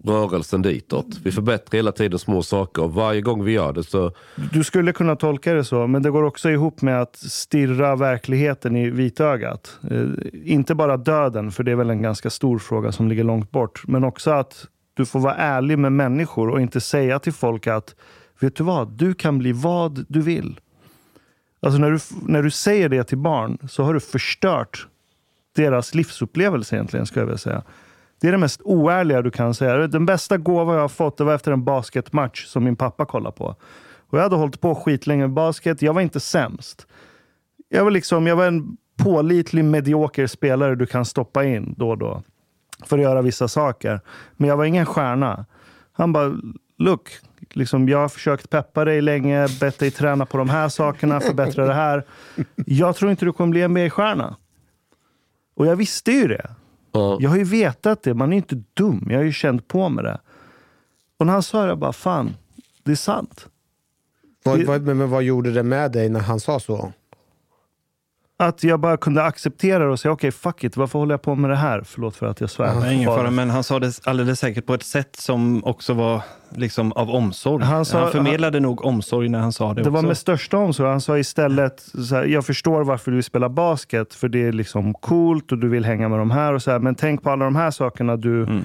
[0.08, 1.06] rörelsen ditåt.
[1.24, 4.12] Vi förbättrar hela tiden små saker och varje gång vi gör det så...
[4.52, 8.76] Du skulle kunna tolka det så, men det går också ihop med att stirra verkligheten
[8.76, 9.80] i vitögat.
[9.92, 10.04] Eh,
[10.44, 13.84] inte bara döden, för det är väl en ganska stor fråga som ligger långt bort,
[13.88, 17.96] men också att du får vara ärlig med människor och inte säga till folk att
[18.40, 20.60] vet du vad, du kan bli vad du vill.
[21.60, 24.88] Alltså när du, när du säger det till barn så har du förstört
[25.56, 27.64] deras livsupplevelse egentligen, ska jag vilja säga.
[28.26, 29.88] Det är det mest oärliga du kan säga.
[29.88, 33.36] Den bästa gåva jag har fått det var efter en basketmatch som min pappa kollade
[33.36, 33.56] på.
[34.10, 35.82] Och jag hade hållit på skitlänge med basket.
[35.82, 36.88] Jag var inte sämst.
[37.70, 41.98] Jag var, liksom, jag var en pålitlig medioker spelare du kan stoppa in då och
[41.98, 42.24] då
[42.86, 44.00] för att göra vissa saker.
[44.38, 45.46] Men jag var ingen stjärna.
[45.92, 46.34] Han bara,
[46.78, 47.10] look,
[47.54, 51.66] liksom, jag har försökt peppa dig länge, bett dig träna på de här sakerna, förbättra
[51.66, 52.04] det här.
[52.56, 54.36] Jag tror inte du kommer bli en B-stjärna.
[55.56, 56.56] Och jag visste ju det.
[57.20, 58.14] Jag har ju vetat det.
[58.14, 59.08] Man är inte dum.
[59.10, 60.20] Jag har ju känt på med det.
[61.18, 62.36] Och när han sa det, jag bara, fan,
[62.84, 63.48] det är sant.
[64.44, 66.94] Vad, vad, men vad gjorde det med dig när han sa så?
[68.38, 71.22] Att jag bara kunde acceptera det och säga, okej, okay, fuck it, varför håller jag
[71.22, 71.82] på med det här?
[71.86, 72.76] Förlåt för att jag svär.
[72.80, 76.22] Nej, ingen fara, men han sa det alldeles säkert på ett sätt som också var
[76.50, 77.64] liksom av omsorg.
[77.64, 79.74] Han, sa, han förmedlade han, nog omsorg när han sa det.
[79.74, 79.90] Det också.
[79.90, 80.90] var med största omsorg.
[80.90, 84.94] Han sa istället, här, jag förstår varför du vill spela basket, för det är liksom
[84.94, 86.54] coolt och du vill hänga med de här.
[86.54, 88.64] och så här, Men tänk på alla de här sakerna du mm.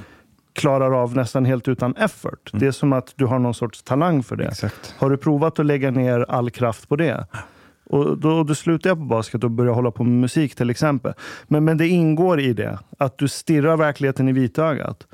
[0.52, 2.50] klarar av nästan helt utan effort.
[2.52, 2.60] Mm.
[2.60, 4.44] Det är som att du har någon sorts talang för det.
[4.44, 4.94] Exakt.
[4.98, 7.26] Har du provat att lägga ner all kraft på det?
[7.90, 11.12] Och då, då slutade jag på basket och började hålla på med musik till exempel.
[11.48, 15.06] Men, men det ingår i det, att du stirrar verkligheten i vitögat.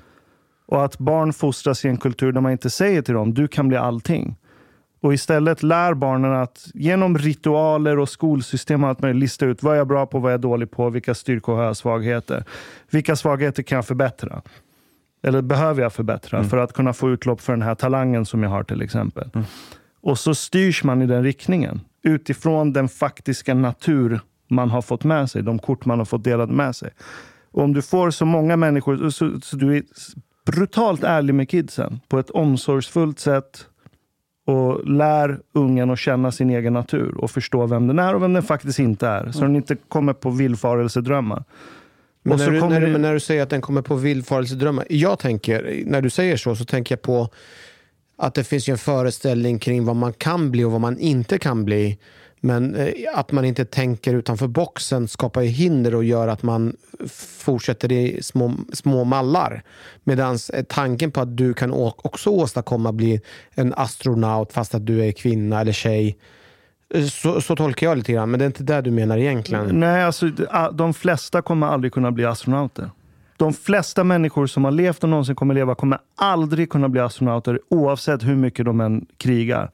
[0.66, 3.68] Och att barn fostras i en kultur där man inte säger till dem, du kan
[3.68, 4.36] bli allting.
[5.00, 9.76] Och istället lär barnen att genom ritualer och skolsystem och allt möjligt lista ut vad
[9.76, 12.44] jag är bra på, vad jag är dålig på, vilka styrkor har jag svagheter.
[12.90, 14.42] Vilka svagheter kan jag förbättra?
[15.22, 16.50] Eller behöver jag förbättra mm.
[16.50, 19.30] för att kunna få utlopp för den här talangen som jag har till exempel.
[19.34, 19.46] Mm.
[20.00, 25.30] Och så styrs man i den riktningen utifrån den faktiska natur man har fått med
[25.30, 26.90] sig, de kort man har fått delade med sig.
[27.50, 29.82] Och om du får så många människor, så, så du är
[30.46, 33.66] brutalt ärlig med kidsen på ett omsorgsfullt sätt
[34.46, 38.32] och lär ungen att känna sin egen natur och förstå vem den är och vem
[38.32, 39.32] den faktiskt inte är.
[39.32, 39.52] Så mm.
[39.52, 41.44] den inte kommer på villfarelsedrömmar.
[42.22, 44.86] Men när, du, när, du, när du säger att den kommer på villfarelsedrömmar.
[44.90, 47.30] Jag tänker, när du säger så, så tänker jag på
[48.16, 51.64] att det finns en föreställning kring vad man kan bli och vad man inte kan
[51.64, 51.98] bli.
[52.40, 56.76] Men eh, att man inte tänker utanför boxen skapar ju hinder och gör att man
[57.38, 59.62] fortsätter i små, små mallar.
[60.04, 65.04] Medan eh, tanken på att du kan också åstadkomma bli en astronaut fast att du
[65.04, 66.16] är kvinna eller tjej.
[66.94, 69.80] Eh, så, så tolkar jag lite grann, men det är inte det du menar egentligen.
[69.80, 70.30] Nej, alltså,
[70.72, 72.90] de flesta kommer aldrig kunna bli astronauter.
[73.36, 77.60] De flesta människor som har levt och någonsin kommer leva kommer aldrig kunna bli astronauter
[77.68, 79.70] oavsett hur mycket de än krigar.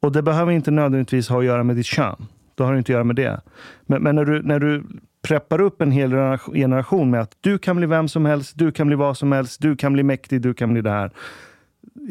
[0.00, 2.26] Och det behöver inte nödvändigtvis ha att göra med ditt kön.
[2.54, 3.40] Det har inte att göra med det.
[3.86, 4.84] Men, men när, du, när du
[5.22, 6.10] preppar upp en hel
[6.52, 9.60] generation med att du kan bli vem som helst, du kan bli vad som helst,
[9.60, 11.10] du kan bli mäktig, du kan bli det här.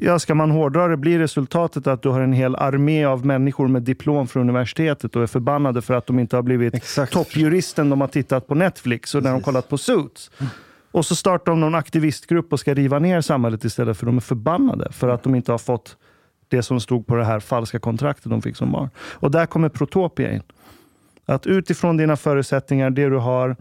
[0.02, 3.68] Ja, ska man hårdra det blir resultatet att du har en hel armé av människor
[3.68, 7.14] med diplom från universitetet och är förbannade för att de inte har blivit Exakt.
[7.14, 10.32] toppjuristen de har tittat på Netflix och när de kollat på Suits.
[10.96, 14.22] Och så startar de någon aktivistgrupp och ska riva ner samhället istället för de är
[14.22, 15.98] förbannade för att de inte har fått
[16.48, 18.90] det som stod på det här falska kontraktet de fick som barn.
[18.98, 20.42] Och där kommer Protopia in.
[21.26, 23.56] Att utifrån dina förutsättningar, det du har,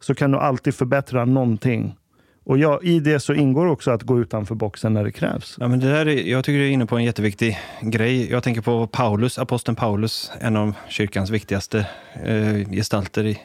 [0.00, 1.96] så kan du alltid förbättra någonting.
[2.44, 5.56] Och ja, i det så ingår också att gå utanför boxen när det krävs.
[5.60, 8.30] Ja, men det där är, jag tycker du är inne på en jätteviktig grej.
[8.30, 11.86] Jag tänker på Paulus, aposteln Paulus, en av kyrkans viktigaste
[12.24, 13.38] eh, gestalter i,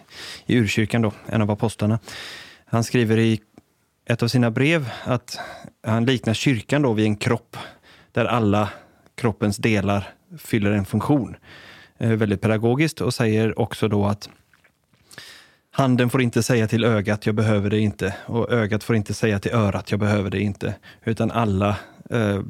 [0.46, 2.00] i urkyrkan, då, en av apostlarna.
[2.74, 3.42] Han skriver i
[4.06, 5.40] ett av sina brev att
[5.84, 7.58] han liknar kyrkan då vid en kropp
[8.12, 8.70] där alla
[9.16, 11.36] kroppens delar fyller en funktion.
[11.98, 14.30] Eh, väldigt pedagogiskt och säger också då att
[15.72, 18.16] handen får inte säga till ögat, jag behöver det inte.
[18.26, 20.76] Och ögat får inte säga till örat, jag behöver det inte.
[21.04, 21.78] Utan alla
[22.10, 22.42] eh,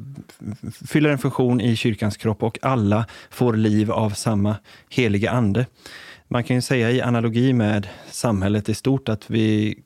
[0.88, 4.56] fyller en funktion i kyrkans kropp och alla får liv av samma
[4.88, 5.66] heliga ande.
[6.28, 9.78] Man kan ju säga i analogi med samhället i stort att vi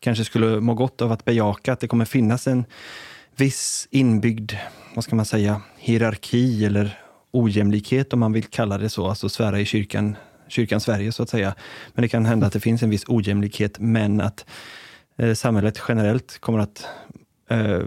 [0.00, 2.64] kanske skulle må gott av att bejaka att det kommer finnas en
[3.36, 4.52] viss inbyggd,
[4.94, 6.98] vad ska man säga, hierarki eller
[7.30, 10.16] ojämlikhet om man vill kalla det så, alltså svära i kyrkan,
[10.48, 11.54] kyrkan Sverige så att säga.
[11.94, 14.46] Men det kan hända att det finns en viss ojämlikhet, men att
[15.16, 16.86] eh, samhället generellt kommer att
[17.50, 17.82] eh,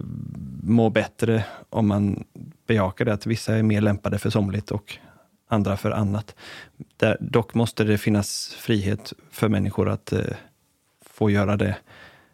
[0.64, 2.24] må bättre om man
[2.68, 4.98] bejakar det, att vissa är mer lämpade för somligt och
[5.48, 6.36] andra för annat.
[6.98, 10.22] Där, dock måste det finnas frihet för människor att eh,
[11.18, 11.76] få göra det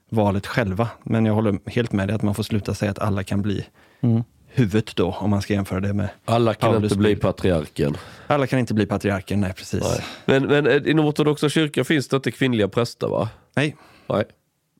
[0.09, 0.89] valet själva.
[1.03, 3.65] Men jag håller helt med dig att man får sluta säga att alla kan bli
[4.01, 4.23] Mm.
[4.47, 7.97] huvudet då, om man ska jämföra det med Alla kan Paulus inte bli patriarken.
[8.27, 9.81] Alla kan inte bli patriarken, nej precis.
[9.83, 10.03] Nej.
[10.25, 13.29] Men, men eh, inom ortodoxa kyrkan finns det inte kvinnliga präster va?
[13.55, 13.75] Nej.
[14.09, 14.23] Nej.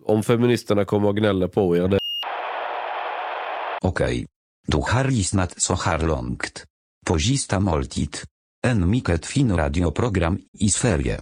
[0.05, 1.87] Om feministerna kommer och gnäller på er.
[1.87, 1.97] Det...
[3.81, 4.25] Okej.
[4.67, 6.63] Du har lyssnat så här långt.
[7.05, 8.17] På sista måltid.
[8.67, 11.19] En mycket fin radioprogram i Sverige.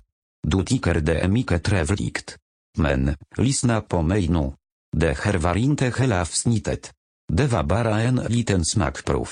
[0.47, 2.37] Du tycker det är mycket trevligt.
[2.77, 4.53] Men, lyssna på mig nu.
[4.97, 6.91] Det här var inte hela avsnittet.
[7.33, 9.29] Det var bara en liten smakprov.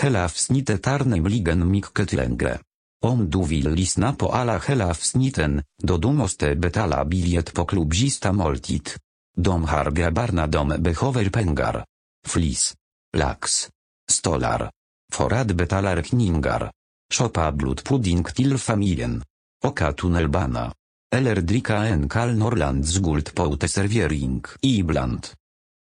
[0.00, 2.58] Hela avsnittet är nämligen mycket längre.
[3.04, 7.94] Om du vill lyssna på alla hela avsnitten, då du måste betala biljett på klubb
[7.94, 8.88] sista måltid.
[9.36, 11.84] De har grabbarna de behöver pengar.
[12.26, 12.74] Flis.
[13.16, 13.68] Lax.
[14.10, 14.70] Stolar.
[15.12, 16.70] För att betala räkningar.
[17.14, 19.24] Shoppa blodpudding till familjen.
[19.64, 20.72] Oka tunnelbana.
[21.12, 25.26] Eller dricka en kall Norrlands guld på uteservering ibland.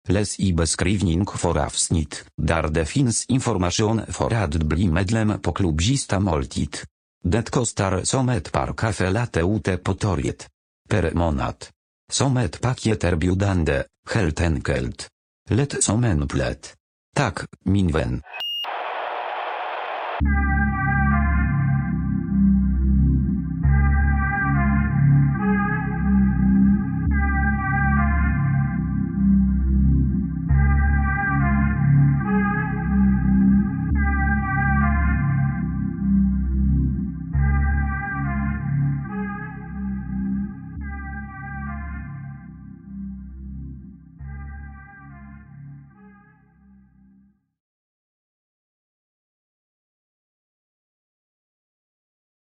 [0.08, 5.82] Läs i beskrivning för avsnitt, där det finns information för att bli medlem på klubb
[5.82, 6.78] Sista måltid.
[7.24, 10.48] Det kostar som ett par kaffe latte ute på torget.
[10.90, 11.66] Per månad.
[12.12, 15.08] Som ett paketerbjudande, helt enkelt.
[15.50, 16.76] Lätt som en plätt.
[17.16, 18.22] Tak, min vän.